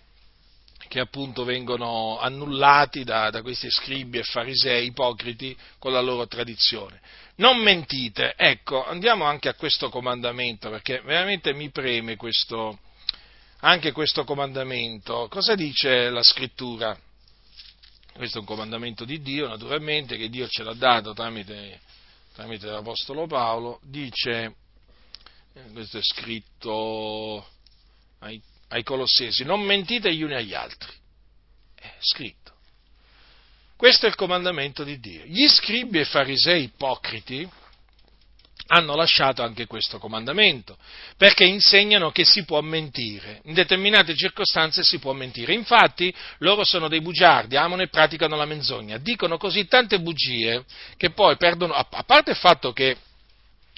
[0.87, 6.99] che appunto vengono annullati da, da, questi scribi e farisei ipocriti con la loro tradizione.
[7.35, 12.79] Non mentite, ecco, andiamo anche a questo comandamento, perché veramente mi preme questo,
[13.59, 15.27] anche questo comandamento.
[15.29, 16.97] Cosa dice la scrittura?
[18.13, 21.79] Questo è un comandamento di Dio, naturalmente, che Dio ce l'ha dato tramite,
[22.33, 24.55] tramite l'Apostolo Paolo, dice,
[25.53, 27.47] eh, questo è scritto
[28.19, 30.91] ai ai Colossesi, non mentite gli uni agli altri.
[31.75, 32.53] È scritto.
[33.75, 35.23] Questo è il comandamento di Dio.
[35.25, 37.47] Gli scribi e farisei ipocriti
[38.69, 40.77] hanno lasciato anche questo comandamento,
[41.15, 45.53] perché insegnano che si può mentire, in determinate circostanze si può mentire.
[45.53, 50.65] Infatti loro sono dei bugiardi, amano e praticano la menzogna, dicono così tante bugie
[50.97, 52.97] che poi perdono, a parte il fatto che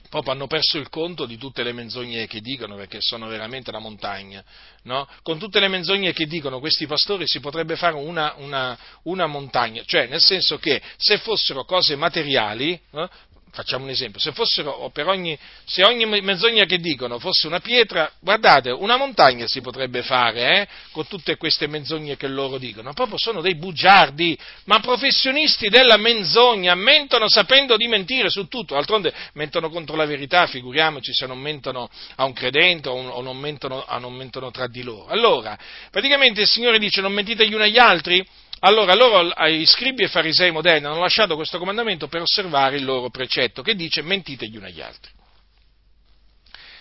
[0.10, 3.80] proprio hanno perso il conto di tutte le menzogne che dicono, perché sono veramente una
[3.80, 4.43] montagna.
[4.84, 5.07] No?
[5.22, 9.84] Con tutte le menzogne che dicono questi pastori si potrebbe fare una, una, una montagna,
[9.86, 13.10] cioè nel senso che se fossero cose materiali, no?
[13.52, 18.70] Facciamo un esempio, se fossero ogni, se ogni menzogna che dicono fosse una pietra, guardate,
[18.70, 23.41] una montagna si potrebbe fare, eh, con tutte queste menzogne che loro dicono, proprio sono
[23.41, 29.95] dei bugiardi, ma professionisti della menzogna, mentono sapendo di mentire su tutto, d'altronde mentono contro
[29.95, 34.68] la verità, figuriamoci se non mentono a un credente o, non mentono, non mentono tra
[34.68, 35.08] di loro.
[35.08, 35.58] Allora,
[35.91, 38.26] praticamente il Signore dice non mentite gli uni agli altri,
[38.60, 43.10] allora loro, i scribi e farisei moderni, hanno lasciato questo comandamento per osservare il loro
[43.10, 45.12] precetto, che dice mentite gli uni agli altri.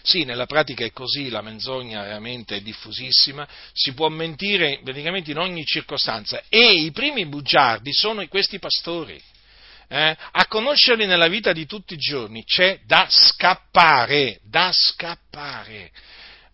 [0.03, 5.39] Sì, nella pratica è così, la menzogna veramente è diffusissima, si può mentire praticamente in
[5.39, 9.21] ogni circostanza e i primi bugiardi sono questi pastori.
[9.87, 10.17] Eh?
[10.33, 15.91] A conoscerli nella vita di tutti i giorni c'è da scappare, da scappare.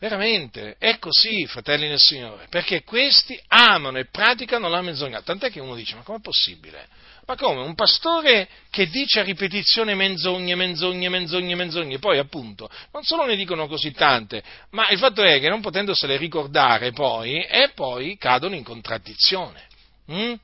[0.05, 5.23] Veramente, è così, fratelli del Signore, perché questi amano e praticano la menzogna.
[5.23, 6.87] Tant'è che uno dice, ma com'è possibile?
[7.25, 7.63] Ma come?
[7.63, 13.35] Un pastore che dice a ripetizione menzogne, menzogne, menzogne, menzogne, poi appunto, non solo ne
[13.35, 14.43] dicono così tante,
[14.73, 19.67] ma il fatto è che non potendosele ricordare poi, e poi cadono in contraddizione.
[20.13, 20.35] Mm?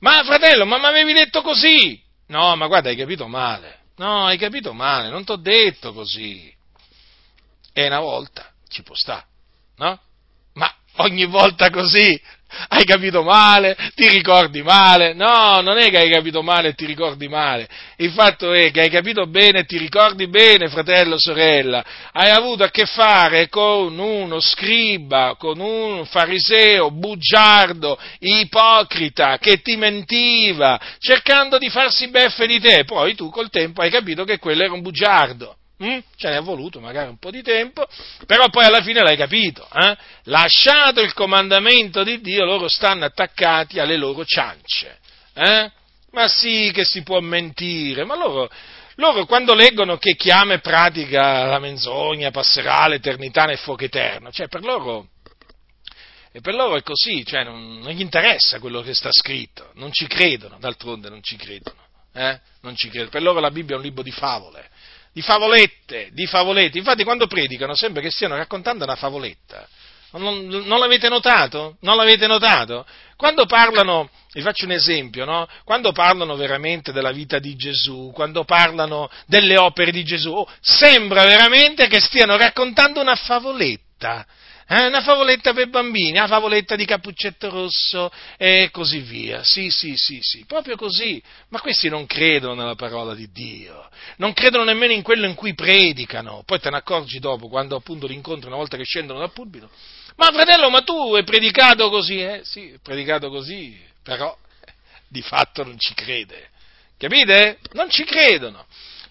[0.00, 1.98] Ma fratello, ma mi avevi detto così?
[2.26, 3.84] No, ma guarda, hai capito male.
[3.96, 6.54] No, hai capito male, non ti ho detto così.
[7.72, 9.24] E una volta ci può stare,
[9.76, 10.00] no?
[10.54, 12.20] Ma ogni volta così
[12.68, 15.14] hai capito male, ti ricordi male.
[15.14, 17.68] No, non è che hai capito male e ti ricordi male.
[17.96, 21.84] Il fatto è che hai capito bene e ti ricordi bene, fratello, sorella.
[22.12, 29.76] Hai avuto a che fare con uno scriba, con un fariseo bugiardo, ipocrita, che ti
[29.76, 32.84] mentiva, cercando di farsi beffe di te.
[32.84, 35.56] Poi tu col tempo hai capito che quello era un bugiardo.
[35.82, 35.98] Mm?
[36.16, 37.86] Ce è voluto magari un po' di tempo,
[38.24, 39.68] però poi alla fine l'hai capito.
[39.70, 39.96] Eh?
[40.24, 44.98] Lasciato il comandamento di Dio, loro stanno attaccati alle loro ciance.
[45.34, 45.70] Eh?
[46.12, 48.48] Ma sì che si può mentire, ma loro,
[48.94, 54.32] loro quando leggono che chi ama e pratica la menzogna passerà l'eternità nel fuoco eterno,
[54.32, 55.08] cioè per loro,
[56.32, 59.92] e per loro è così, cioè non, non, gli interessa quello che sta scritto, non
[59.92, 61.84] ci credono, d'altronde non ci credono.
[62.14, 62.40] Eh?
[62.62, 63.10] Non ci credono.
[63.10, 64.70] Per loro la Bibbia è un libro di favole
[65.16, 66.76] di favolette, di favolette.
[66.76, 69.66] Infatti quando predicano sembra che stiano raccontando una favoletta.
[70.12, 71.78] Non, non, l'avete notato?
[71.80, 72.86] Non l'avete notato?
[73.16, 75.48] Quando parlano, vi faccio un esempio, no?
[75.64, 81.24] Quando parlano veramente della vita di Gesù, quando parlano delle opere di Gesù, oh, sembra
[81.24, 84.26] veramente che stiano raccontando una favoletta.
[84.68, 89.44] Eh, una favoletta per bambini, una favoletta di Cappuccetto Rosso e così via.
[89.44, 91.22] Sì, sì, sì, sì, proprio così.
[91.50, 95.54] Ma questi non credono nella parola di Dio, non credono nemmeno in quello in cui
[95.54, 96.42] predicano.
[96.44, 99.70] Poi te ne accorgi dopo, quando appunto li incontri una volta che scendono dal pulpito.
[100.16, 102.20] Ma fratello, ma tu hai predicato così?
[102.20, 104.36] Eh sì, ho predicato così, però
[105.06, 106.48] di fatto non ci crede.
[106.98, 107.58] Capite?
[107.74, 108.66] Non ci credono.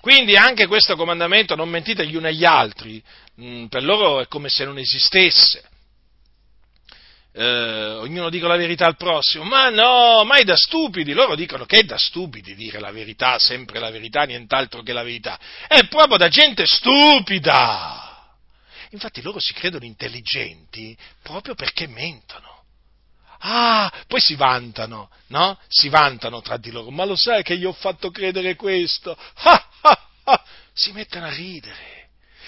[0.06, 3.02] Quindi anche questo comandamento, non mentite gli uni agli altri,
[3.42, 5.64] Mm, per loro è come se non esistesse.
[7.34, 11.66] Eh, ognuno dica la verità al prossimo, ma no, ma è da stupidi, loro dicono
[11.66, 15.38] che è da stupidi dire la verità, sempre la verità, nient'altro che la verità,
[15.68, 18.38] è proprio da gente stupida.
[18.92, 22.64] Infatti loro si credono intelligenti proprio perché mentono.
[23.40, 25.60] Ah, poi si vantano, no?
[25.68, 29.18] Si vantano tra di loro, ma lo sai che io ho fatto credere questo?
[29.34, 29.68] Ah.
[30.76, 32.06] Si mettono a ridere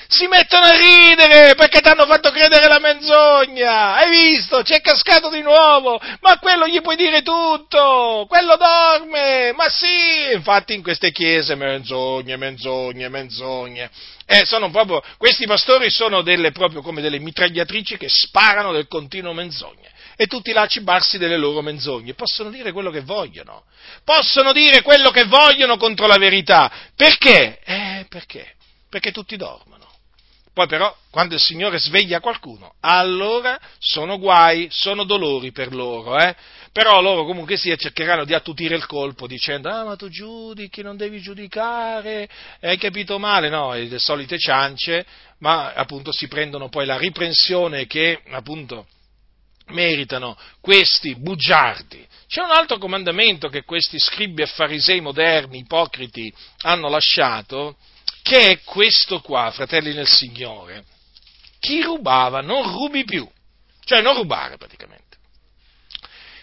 [0.09, 3.95] si mettono a ridere perché ti hanno fatto credere la menzogna.
[3.95, 4.61] Hai visto?
[4.61, 5.99] C'è cascato di nuovo.
[6.21, 8.25] Ma quello gli puoi dire tutto.
[8.27, 9.51] Quello dorme.
[9.53, 10.33] Ma sì.
[10.33, 13.89] Infatti in queste chiese menzogne, menzogne, menzogne.
[14.25, 19.33] Eh, sono proprio, questi pastori sono delle, proprio come delle mitragliatrici che sparano del continuo
[19.33, 19.89] menzogne.
[20.19, 22.15] E tutti là cibarsi delle loro menzogne.
[22.15, 23.65] Possono dire quello che vogliono.
[24.03, 26.71] Possono dire quello che vogliono contro la verità.
[26.95, 27.59] Perché?
[27.63, 28.55] Eh, perché?
[28.89, 29.77] Perché tutti dormono.
[30.57, 36.35] Poi però, quando il Signore sveglia qualcuno, allora sono guai, sono dolori per loro, eh?
[36.71, 40.97] Però loro comunque sia cercheranno di attutire il colpo dicendo, ah ma tu giudichi, non
[40.97, 42.27] devi giudicare,
[42.61, 45.05] hai capito male, no, le solite ciance,
[45.39, 48.87] ma appunto si prendono poi la riprensione che appunto
[49.67, 52.05] meritano questi bugiardi.
[52.27, 56.31] C'è un altro comandamento che questi scribi e farisei moderni, ipocriti,
[56.63, 57.77] hanno lasciato,
[58.21, 60.83] che è questo qua, fratelli nel Signore.
[61.59, 63.27] Chi rubava non rubi più,
[63.85, 65.05] cioè non rubare praticamente.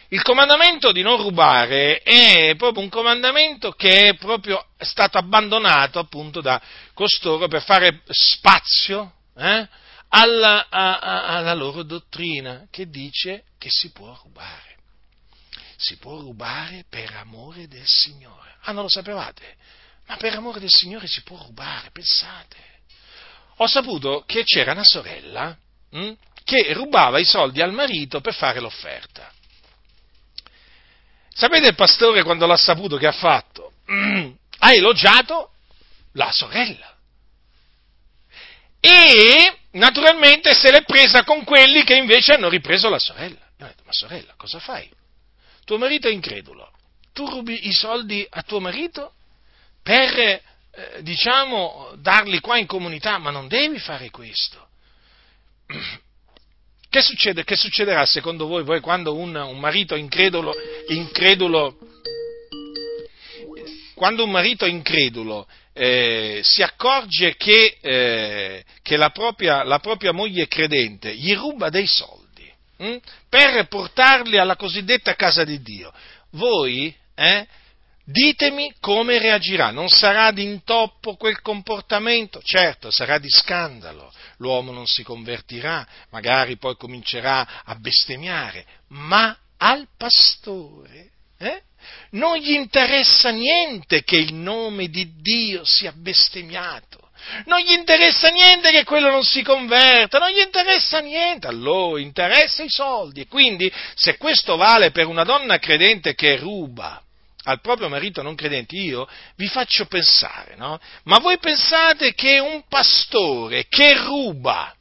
[0.08, 6.40] il comandamento di non rubare è proprio un comandamento che è proprio stato abbandonato appunto
[6.40, 6.60] da
[6.94, 9.66] costoro per fare spazio eh,
[10.14, 14.76] alla, a, a, alla loro dottrina che dice che si può rubare.
[15.76, 18.54] Si può rubare per amore del Signore.
[18.62, 19.56] Ah, non lo sapevate?
[20.06, 22.56] Ma per amore del Signore si può rubare, pensate.
[23.56, 25.56] Ho saputo che c'era una sorella
[25.90, 26.12] hm,
[26.44, 29.32] che rubava i soldi al marito per fare l'offerta.
[31.34, 33.72] Sapete il pastore quando l'ha saputo che ha fatto?
[34.56, 35.50] Ha elogiato
[36.12, 36.93] la sorella.
[39.74, 43.38] Naturalmente se l'è presa con quelli che invece hanno ripreso la sorella.
[43.58, 44.88] Io ho detto, ma sorella, cosa fai?
[45.64, 46.70] Tuo marito è incredulo.
[47.12, 49.14] Tu rubi i soldi a tuo marito
[49.82, 50.40] per, eh,
[51.00, 54.68] diciamo, darli qua in comunità, ma non devi fare questo.
[56.94, 60.54] Che, succede, che succederà secondo voi poi quando un, un marito incredulo,
[60.86, 61.76] incredulo,
[63.94, 70.46] quando un marito incredulo eh, si accorge che, eh, che la, propria, la, propria, moglie
[70.46, 72.96] credente gli ruba dei soldi hm,
[73.28, 75.92] per portarli alla cosiddetta casa di Dio,
[76.30, 77.46] voi eh,
[78.04, 79.70] ditemi come reagirà.
[79.70, 82.40] Non sarà d'intoppo quel comportamento?
[82.42, 89.86] Certo, sarà di scandalo l'uomo non si convertirà, magari poi comincerà a bestemmiare, ma al
[89.96, 91.62] pastore eh?
[92.10, 97.10] Non gli interessa niente che il nome di Dio sia bestemmiato.
[97.46, 101.96] Non gli interessa niente che quello non si converta, non gli interessa niente, a loro
[101.96, 103.22] interessa i soldi.
[103.22, 107.02] E quindi, se questo vale per una donna credente che ruba,
[107.44, 110.78] al proprio marito non credente, io vi faccio pensare, no?
[111.04, 114.74] Ma voi pensate che un pastore che ruba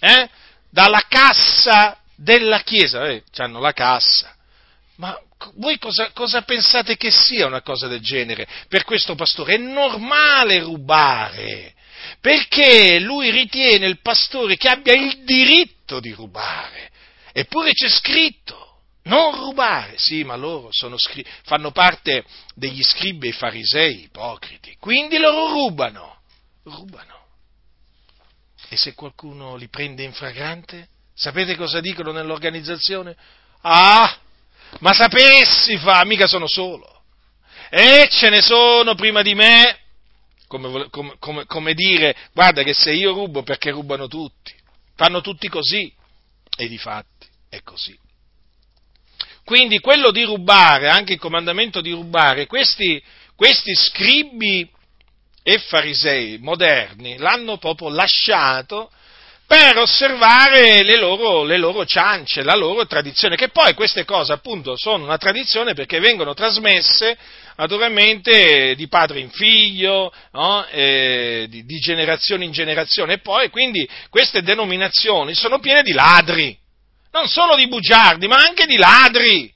[0.00, 0.28] eh,
[0.70, 4.34] dalla cassa della Chiesa, eh, hanno la cassa,
[4.96, 5.18] ma
[5.54, 8.46] voi cosa, cosa, pensate che sia una cosa del genere?
[8.68, 11.74] Per questo pastore è normale rubare,
[12.20, 16.90] perché lui ritiene il pastore che abbia il diritto di rubare,
[17.32, 18.62] eppure c'è scritto
[19.04, 22.24] non rubare, sì, ma loro scri- fanno parte
[22.54, 26.20] degli scribi e farisei ipocriti, quindi loro rubano,
[26.64, 27.20] rubano.
[28.68, 33.16] E se qualcuno li prende in fragrante, sapete cosa dicono nell'organizzazione?
[33.62, 34.18] Ah,
[34.80, 37.02] ma sapessi fa, mica sono solo.
[37.70, 39.78] E ce ne sono prima di me,
[40.46, 44.52] come, come, come, come dire, guarda che se io rubo perché rubano tutti,
[44.94, 45.92] fanno tutti così,
[46.56, 47.98] e di fatti è così.
[49.44, 53.02] Quindi quello di rubare, anche il comandamento di rubare, questi,
[53.34, 54.68] questi scribi
[55.42, 58.92] e farisei moderni l'hanno proprio lasciato
[59.46, 64.76] per osservare le loro, le loro, ciance, la loro tradizione, che poi queste cose appunto
[64.76, 67.18] sono una tradizione perché vengono trasmesse
[67.56, 70.64] naturalmente di padre in figlio, no?
[70.68, 76.58] eh, di, di generazione in generazione, e poi quindi queste denominazioni sono piene di ladri,
[77.10, 79.52] non solo di bugiardi, ma anche di ladri.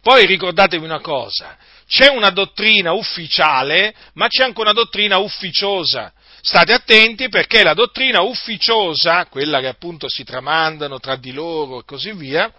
[0.00, 6.12] Poi ricordatevi una cosa, c'è una dottrina ufficiale, ma c'è anche una dottrina ufficiosa.
[6.46, 11.84] State attenti perché la dottrina ufficiosa, quella che appunto si tramandano tra di loro e
[11.86, 12.52] così via,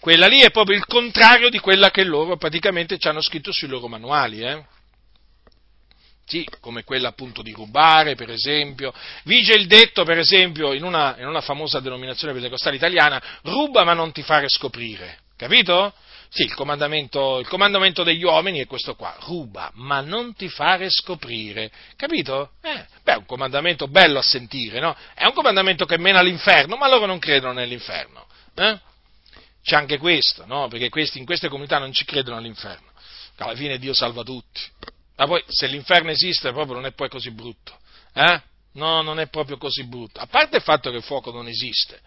[0.00, 3.68] quella lì è proprio il contrario di quella che loro praticamente ci hanno scritto sui
[3.68, 4.40] loro manuali.
[4.40, 4.64] Eh?
[6.24, 8.94] Sì, come quella appunto di rubare, per esempio.
[9.24, 13.92] Vige il detto, per esempio, in una, in una famosa denominazione pentecostale italiana, ruba ma
[13.92, 15.18] non ti fare scoprire.
[15.36, 15.92] Capito?
[16.34, 20.90] Sì, il comandamento, il comandamento, degli uomini è questo qua, ruba, ma non ti fare
[20.90, 21.70] scoprire.
[21.94, 22.54] Capito?
[22.60, 24.96] Eh, beh, è un comandamento bello a sentire, no?
[25.14, 28.26] È un comandamento che mena all'inferno, ma loro non credono nell'inferno.
[28.56, 28.80] Eh?
[29.62, 30.66] C'è anche questo, no?
[30.66, 32.88] Perché questi, in queste comunità non ci credono all'inferno.
[33.36, 34.60] Alla fine Dio salva tutti.
[35.14, 37.78] Ma poi se l'inferno esiste proprio non è poi così brutto.
[38.12, 38.42] Eh?
[38.72, 40.18] No, non è proprio così brutto.
[40.18, 42.00] A parte il fatto che il fuoco non esiste,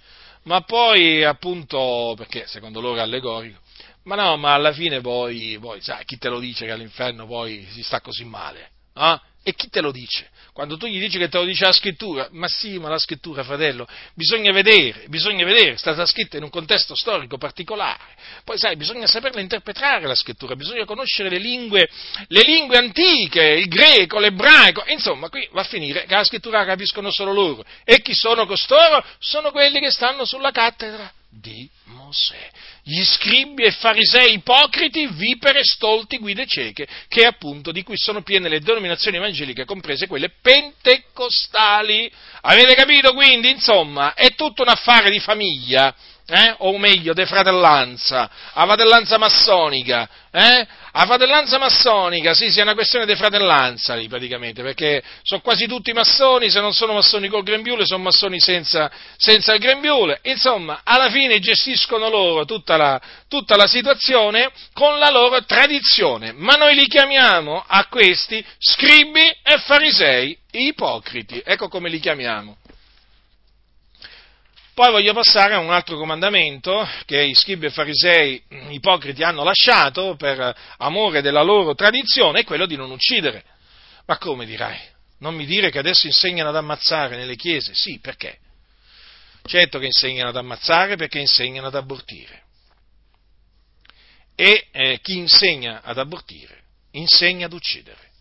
[0.43, 3.59] ma poi appunto, perché secondo loro è allegorico,
[4.07, 7.67] ma no, ma alla fine poi, poi sai, chi te lo dice che all'inferno poi
[7.71, 8.69] si sta così male?
[8.95, 9.19] Eh?
[9.43, 10.29] E chi te lo dice?
[10.53, 13.43] Quando tu gli dici che te lo dice la scrittura, ma sì, ma la scrittura,
[13.43, 18.15] fratello, bisogna vedere, bisogna vedere, è stata scritta in un contesto storico particolare.
[18.43, 21.87] Poi sai, bisogna saperla interpretare la scrittura, bisogna conoscere le lingue,
[22.27, 26.65] le lingue antiche, il greco, l'ebraico, insomma, qui va a finire che la scrittura la
[26.65, 27.63] capiscono solo loro.
[27.83, 29.03] E chi sono costoro?
[29.19, 32.49] Sono quelli che stanno sulla cattedra di Mosè.
[32.84, 38.49] Gli scribi e farisei ipocriti, vipere, stolti, guide cieche, che appunto di cui sono piene
[38.49, 42.11] le denominazioni evangeliche, comprese quelle pentecostali.
[42.41, 43.49] Avete capito quindi?
[43.49, 45.93] Insomma, è tutto un affare di famiglia.
[46.30, 46.55] Eh?
[46.57, 50.67] o meglio, de fratellanza, a fratellanza massonica, eh?
[50.91, 55.67] a fratellanza massonica, sì, sì, è una questione di fratellanza lì praticamente, perché sono quasi
[55.67, 60.82] tutti massoni, se non sono massoni col grembiule, sono massoni senza, senza il grembiule, insomma,
[60.84, 66.75] alla fine gestiscono loro tutta la, tutta la situazione con la loro tradizione, ma noi
[66.75, 72.57] li chiamiamo a questi scribi e farisei, ipocriti, ecco come li chiamiamo.
[74.78, 80.15] Poi voglio passare a un altro comandamento che i scribi e farisei ipocriti hanno lasciato
[80.15, 83.43] per amore della loro tradizione, è quello di non uccidere.
[84.05, 84.78] Ma come dirai?
[85.17, 87.73] Non mi dire che adesso insegnano ad ammazzare nelle chiese?
[87.73, 88.38] Sì, perché?
[89.47, 92.43] Certo che insegnano ad ammazzare perché insegnano ad abortire.
[94.36, 98.11] E eh, chi insegna ad abortire insegna ad uccidere.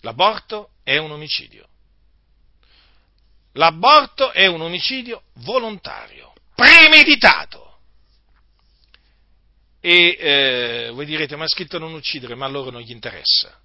[0.00, 1.68] L'aborto è un omicidio.
[3.56, 7.78] L'aborto è un omicidio volontario, premeditato.
[9.80, 13.58] E eh, voi direte, ma è scritto non uccidere, ma a loro non gli interessa.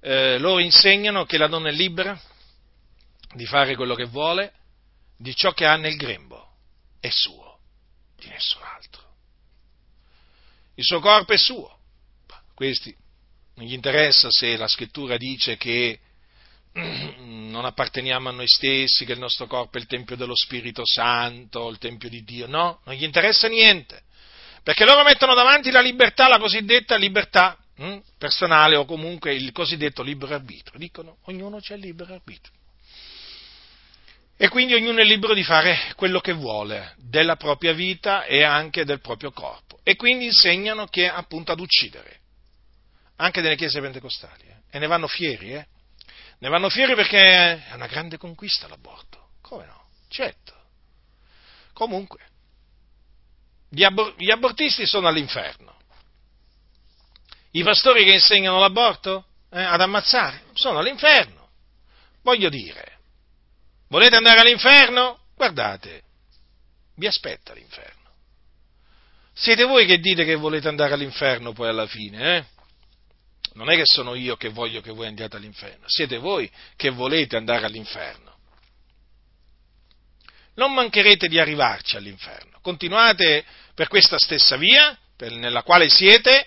[0.00, 2.20] Eh, loro insegnano che la donna è libera
[3.34, 4.52] di fare quello che vuole,
[5.16, 6.54] di ciò che ha nel grembo,
[6.98, 7.58] è suo,
[8.16, 9.02] di nessun altro.
[10.74, 11.78] Il suo corpo è suo.
[12.54, 12.94] Questi
[13.54, 16.00] non gli interessa se la scrittura dice che
[16.74, 21.68] non apparteniamo a noi stessi, che il nostro corpo è il Tempio dello Spirito Santo,
[21.68, 24.02] il Tempio di Dio, no, non gli interessa niente,
[24.62, 30.02] perché loro mettono davanti la libertà, la cosiddetta libertà hm, personale o comunque il cosiddetto
[30.02, 32.54] libero arbitrio, dicono ognuno c'è il libero arbitrio.
[34.36, 38.84] E quindi ognuno è libero di fare quello che vuole della propria vita e anche
[38.84, 39.78] del proprio corpo.
[39.84, 42.20] E quindi insegnano che appunto ad uccidere,
[43.16, 44.56] anche nelle chiese pentecostali, eh?
[44.70, 45.66] e ne vanno fieri, eh?
[46.42, 47.20] Ne vanno fieri perché
[47.68, 49.28] è una grande conquista l'aborto.
[49.42, 49.84] Come no?
[50.08, 50.52] Certo.
[51.72, 52.18] Comunque,
[53.68, 55.76] gli, abor- gli abortisti sono all'inferno.
[57.52, 61.50] I pastori che insegnano l'aborto eh, ad ammazzare sono all'inferno.
[62.22, 62.98] Voglio dire,
[63.86, 65.20] volete andare all'inferno?
[65.36, 66.02] Guardate,
[66.96, 68.10] vi aspetta l'inferno.
[69.32, 72.44] Siete voi che dite che volete andare all'inferno poi alla fine, eh?
[73.54, 77.36] Non è che sono io che voglio che voi andiate all'inferno, siete voi che volete
[77.36, 78.30] andare all'inferno.
[80.54, 82.58] Non mancherete di arrivarci all'inferno.
[82.60, 83.44] Continuate
[83.74, 86.46] per questa stessa via, per, nella quale siete,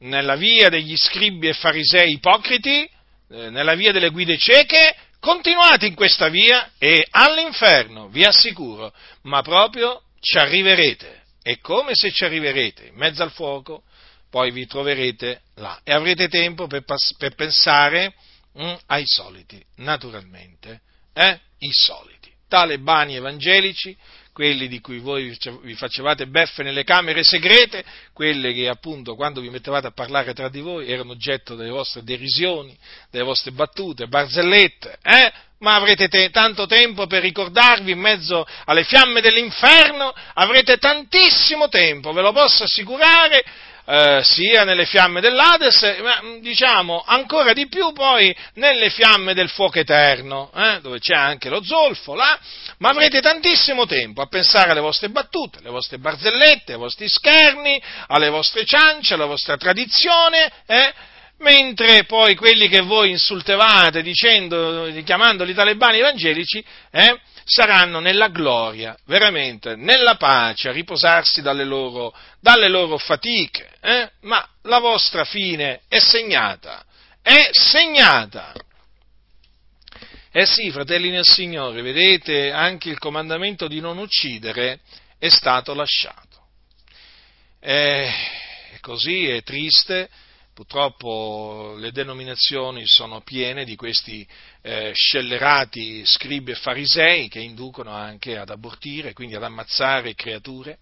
[0.00, 5.94] nella via degli scribi e farisei ipocriti, eh, nella via delle guide cieche, continuate in
[5.94, 11.18] questa via e all'inferno, vi assicuro, ma proprio ci arriverete.
[11.42, 13.84] E come se ci arriverete in mezzo al fuoco,
[14.30, 18.14] poi vi troverete là e avrete tempo per, pass- per pensare
[18.58, 20.80] mm, ai soliti, naturalmente,
[21.12, 21.38] eh?
[21.58, 23.96] i soliti, talebani evangelici,
[24.32, 29.50] quelli di cui voi vi facevate beffe nelle camere segrete, quelle che appunto quando vi
[29.50, 32.74] mettevate a parlare tra di voi erano oggetto delle vostre derisioni,
[33.10, 35.32] delle vostre battute, barzellette, eh?
[35.58, 42.12] ma avrete te- tanto tempo per ricordarvi in mezzo alle fiamme dell'inferno, avrete tantissimo tempo,
[42.12, 43.44] ve lo posso assicurare,
[43.90, 49.48] eh, sia nelle fiamme dell'Ades, ma mm, diciamo ancora di più poi nelle fiamme del
[49.48, 52.38] fuoco eterno, eh, dove c'è anche lo zolfo, là,
[52.78, 57.82] ma avrete tantissimo tempo a pensare alle vostre battute, alle vostre barzellette, ai vostri scherni,
[58.06, 60.92] alle vostre ciance, alla vostra tradizione, eh,
[61.38, 67.18] mentre poi quelli che voi insultevate dicendo, chiamandoli talebani evangelici, eh,
[67.50, 74.08] saranno nella gloria, veramente, nella pace, a riposarsi dalle loro, dalle loro fatiche, eh?
[74.20, 76.84] ma la vostra fine è segnata,
[77.20, 78.54] è segnata.
[80.30, 84.78] Eh sì, fratelli nel Signore, vedete, anche il comandamento di non uccidere
[85.18, 86.28] è stato lasciato.
[87.58, 88.12] Eh,
[88.80, 90.08] così è triste,
[90.60, 94.28] Purtroppo le denominazioni sono piene di questi
[94.60, 100.76] eh, scellerati scribi e farisei che inducono anche ad abortire, quindi ad ammazzare creature.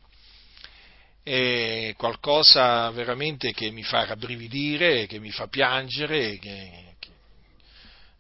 [1.23, 7.09] È qualcosa veramente che mi fa rabbrividire, che mi fa piangere, che, che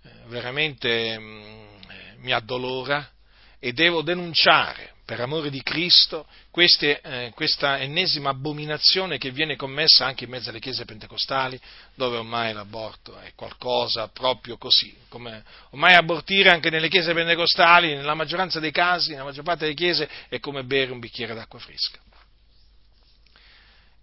[0.05, 3.11] eh, veramente mh, mm, mi addolora
[3.59, 10.05] e devo denunciare per amore di Cristo, queste, eh, questa ennesima abominazione che viene commessa
[10.05, 11.59] anche in mezzo alle chiese pentecostali,
[11.95, 18.13] dove ormai l'aborto è qualcosa proprio così, come ormai abortire anche nelle chiese pentecostali, nella
[18.13, 21.99] maggioranza dei casi, nella maggior parte delle chiese, è come bere un bicchiere d'acqua fresca.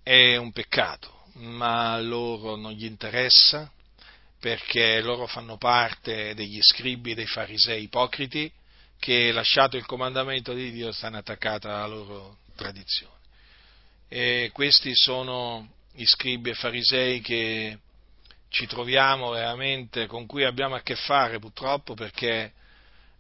[0.02, 3.72] È un peccato, ma a loro non gli interessa,
[4.40, 8.52] perché loro fanno parte degli scribi e dei farisei ipocriti,
[9.00, 13.14] che lasciato il comandamento di Dio stanno attaccate alla loro tradizione.
[14.08, 17.78] E questi sono i scribi e farisei che
[18.50, 22.54] ci troviamo veramente, con cui abbiamo a che fare purtroppo perché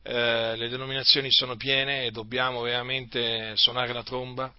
[0.03, 4.53] eh, le denominazioni sono piene e dobbiamo veramente suonare la tromba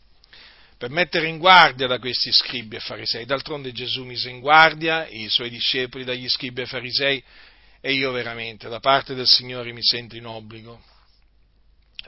[0.77, 3.25] per mettere in guardia da questi scribi e farisei.
[3.25, 7.23] D'altronde Gesù mise in guardia i suoi discepoli dagli scribi e farisei
[7.81, 10.95] e io veramente da parte del Signore mi sento in obbligo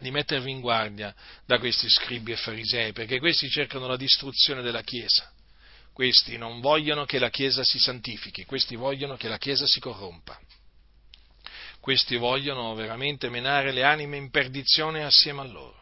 [0.00, 1.14] di mettervi in guardia
[1.44, 5.30] da questi scribi e farisei, perché questi cercano la distruzione della Chiesa.
[5.92, 10.38] Questi non vogliono che la Chiesa si santifichi, questi vogliono che la Chiesa si corrompa.
[11.80, 15.76] Questi vogliono veramente menare le anime in perdizione assieme a loro.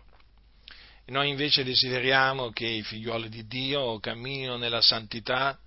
[1.05, 5.59] E noi invece desideriamo che i figlioli di Dio camminino nella santità,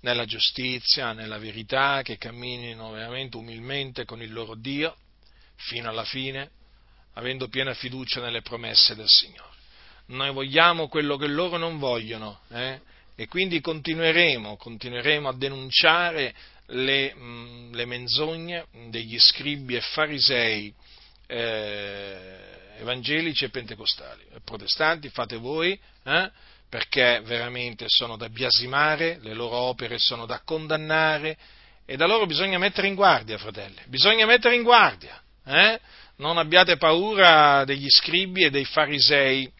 [0.00, 4.96] nella giustizia, nella verità, che camminino veramente umilmente con il loro Dio
[5.56, 6.50] fino alla fine,
[7.16, 9.54] avendo piena fiducia nelle promesse del Signore.
[10.06, 12.80] Noi vogliamo quello che loro non vogliono eh?
[13.16, 16.34] e quindi continueremo, continueremo a denunciare
[16.66, 20.72] le, mm, le, menzogne degli scribi e farisei
[21.26, 22.38] eh,
[22.78, 24.24] evangelici e pentecostali.
[24.44, 26.30] Protestanti fate voi, eh?
[26.68, 31.36] perché veramente sono da biasimare, le loro opere sono da condannare
[31.84, 35.20] e da loro bisogna mettere in guardia, fratelli, bisogna mettere in guardia.
[35.44, 35.80] Eh?
[36.16, 39.50] Non abbiate paura degli scribi e dei farisei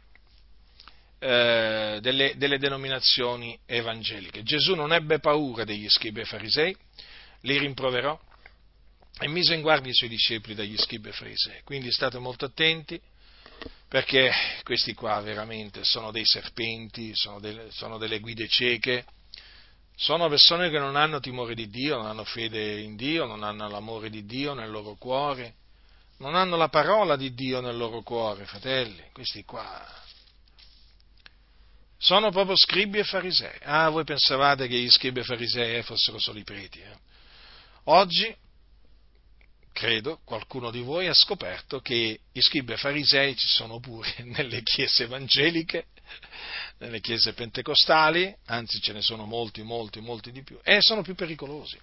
[1.18, 4.42] eh, delle, delle, denominazioni evangeliche.
[4.42, 6.76] Gesù non ebbe paura degli scribi e farisei,
[7.42, 8.18] li rimproverò
[9.18, 11.62] e mise in guardia i suoi discepoli dagli scribi e farisei.
[11.64, 13.00] Quindi state molto attenti
[13.88, 14.30] perché
[14.62, 19.04] questi qua veramente sono dei serpenti, sono delle, sono delle guide cieche,
[19.94, 23.68] sono persone che non hanno timore di Dio, non hanno fede in Dio, non hanno
[23.68, 25.54] l'amore di Dio nel loro cuore
[26.18, 30.04] non hanno la parola di Dio nel loro cuore, fratelli, questi qua.
[31.98, 33.58] Sono proprio scribi e farisei.
[33.62, 36.80] Ah, voi pensavate che gli scribi e farisei fossero solo i preti.
[36.80, 36.98] Eh?
[37.84, 38.34] Oggi,
[39.72, 44.62] credo, qualcuno di voi ha scoperto che gli scribi e farisei ci sono pure nelle
[44.62, 45.86] chiese evangeliche,
[46.78, 51.14] nelle chiese pentecostali, anzi ce ne sono molti, molti, molti di più, e sono più
[51.14, 51.78] pericolosi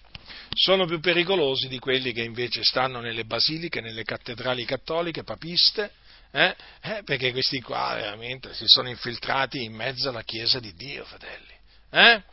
[0.54, 5.92] sono più pericolosi di quelli che invece stanno nelle basiliche, nelle cattedrali cattoliche, papiste,
[6.36, 6.56] eh?
[6.82, 11.54] Eh, perché questi qua veramente si sono infiltrati in mezzo alla Chiesa di Dio, fratelli.
[11.92, 12.24] Eh?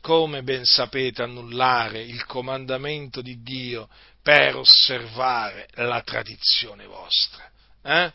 [0.00, 3.88] Come ben sapete annullare il comandamento di Dio
[4.22, 7.50] per osservare la tradizione vostra?
[7.82, 8.12] Eh?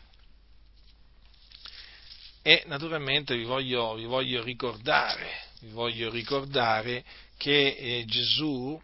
[2.40, 7.04] E naturalmente vi voglio, vi voglio, ricordare, vi voglio ricordare
[7.36, 8.80] che eh, Gesù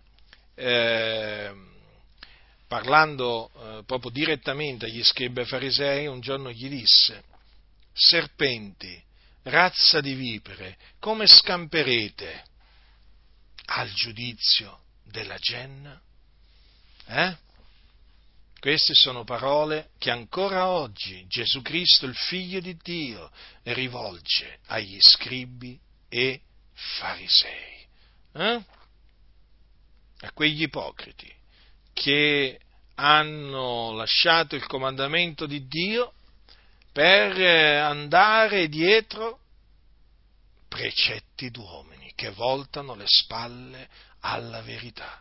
[0.54, 1.52] eh,
[2.66, 7.24] parlando eh, proprio direttamente agli scribi e farisei, un giorno gli disse,
[7.92, 9.02] serpenti,
[9.42, 12.44] razza di vipere, come scamperete
[13.66, 16.00] al giudizio della genna?
[17.06, 17.36] Eh?
[18.58, 23.30] Queste sono parole che ancora oggi Gesù Cristo, il Figlio di Dio,
[23.64, 26.40] rivolge agli scribi e
[26.72, 27.86] farisei.
[28.34, 28.64] Eh?
[30.22, 31.30] A quegli ipocriti
[31.92, 32.58] che
[32.94, 36.14] hanno lasciato il comandamento di Dio
[36.92, 39.40] per andare dietro
[40.68, 43.88] precetti d'uomini che voltano le spalle
[44.20, 45.20] alla verità.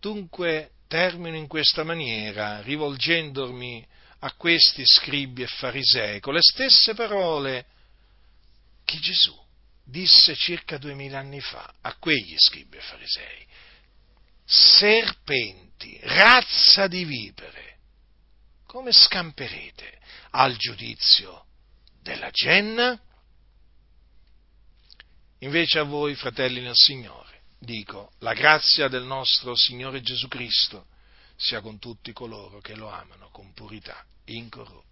[0.00, 3.86] Dunque termino in questa maniera, rivolgendomi
[4.20, 7.66] a questi scribi e farisei con le stesse parole
[8.84, 9.36] che Gesù
[9.84, 13.46] disse circa duemila anni fa a quegli scribi e farisei
[14.52, 17.78] serpenti, razza di vipere,
[18.66, 19.98] come scamperete
[20.30, 21.46] al giudizio
[22.02, 23.00] della genna?
[25.38, 30.86] Invece a voi, fratelli nel Signore, dico, la grazia del nostro Signore Gesù Cristo
[31.36, 34.91] sia con tutti coloro che lo amano con purità incorrotta.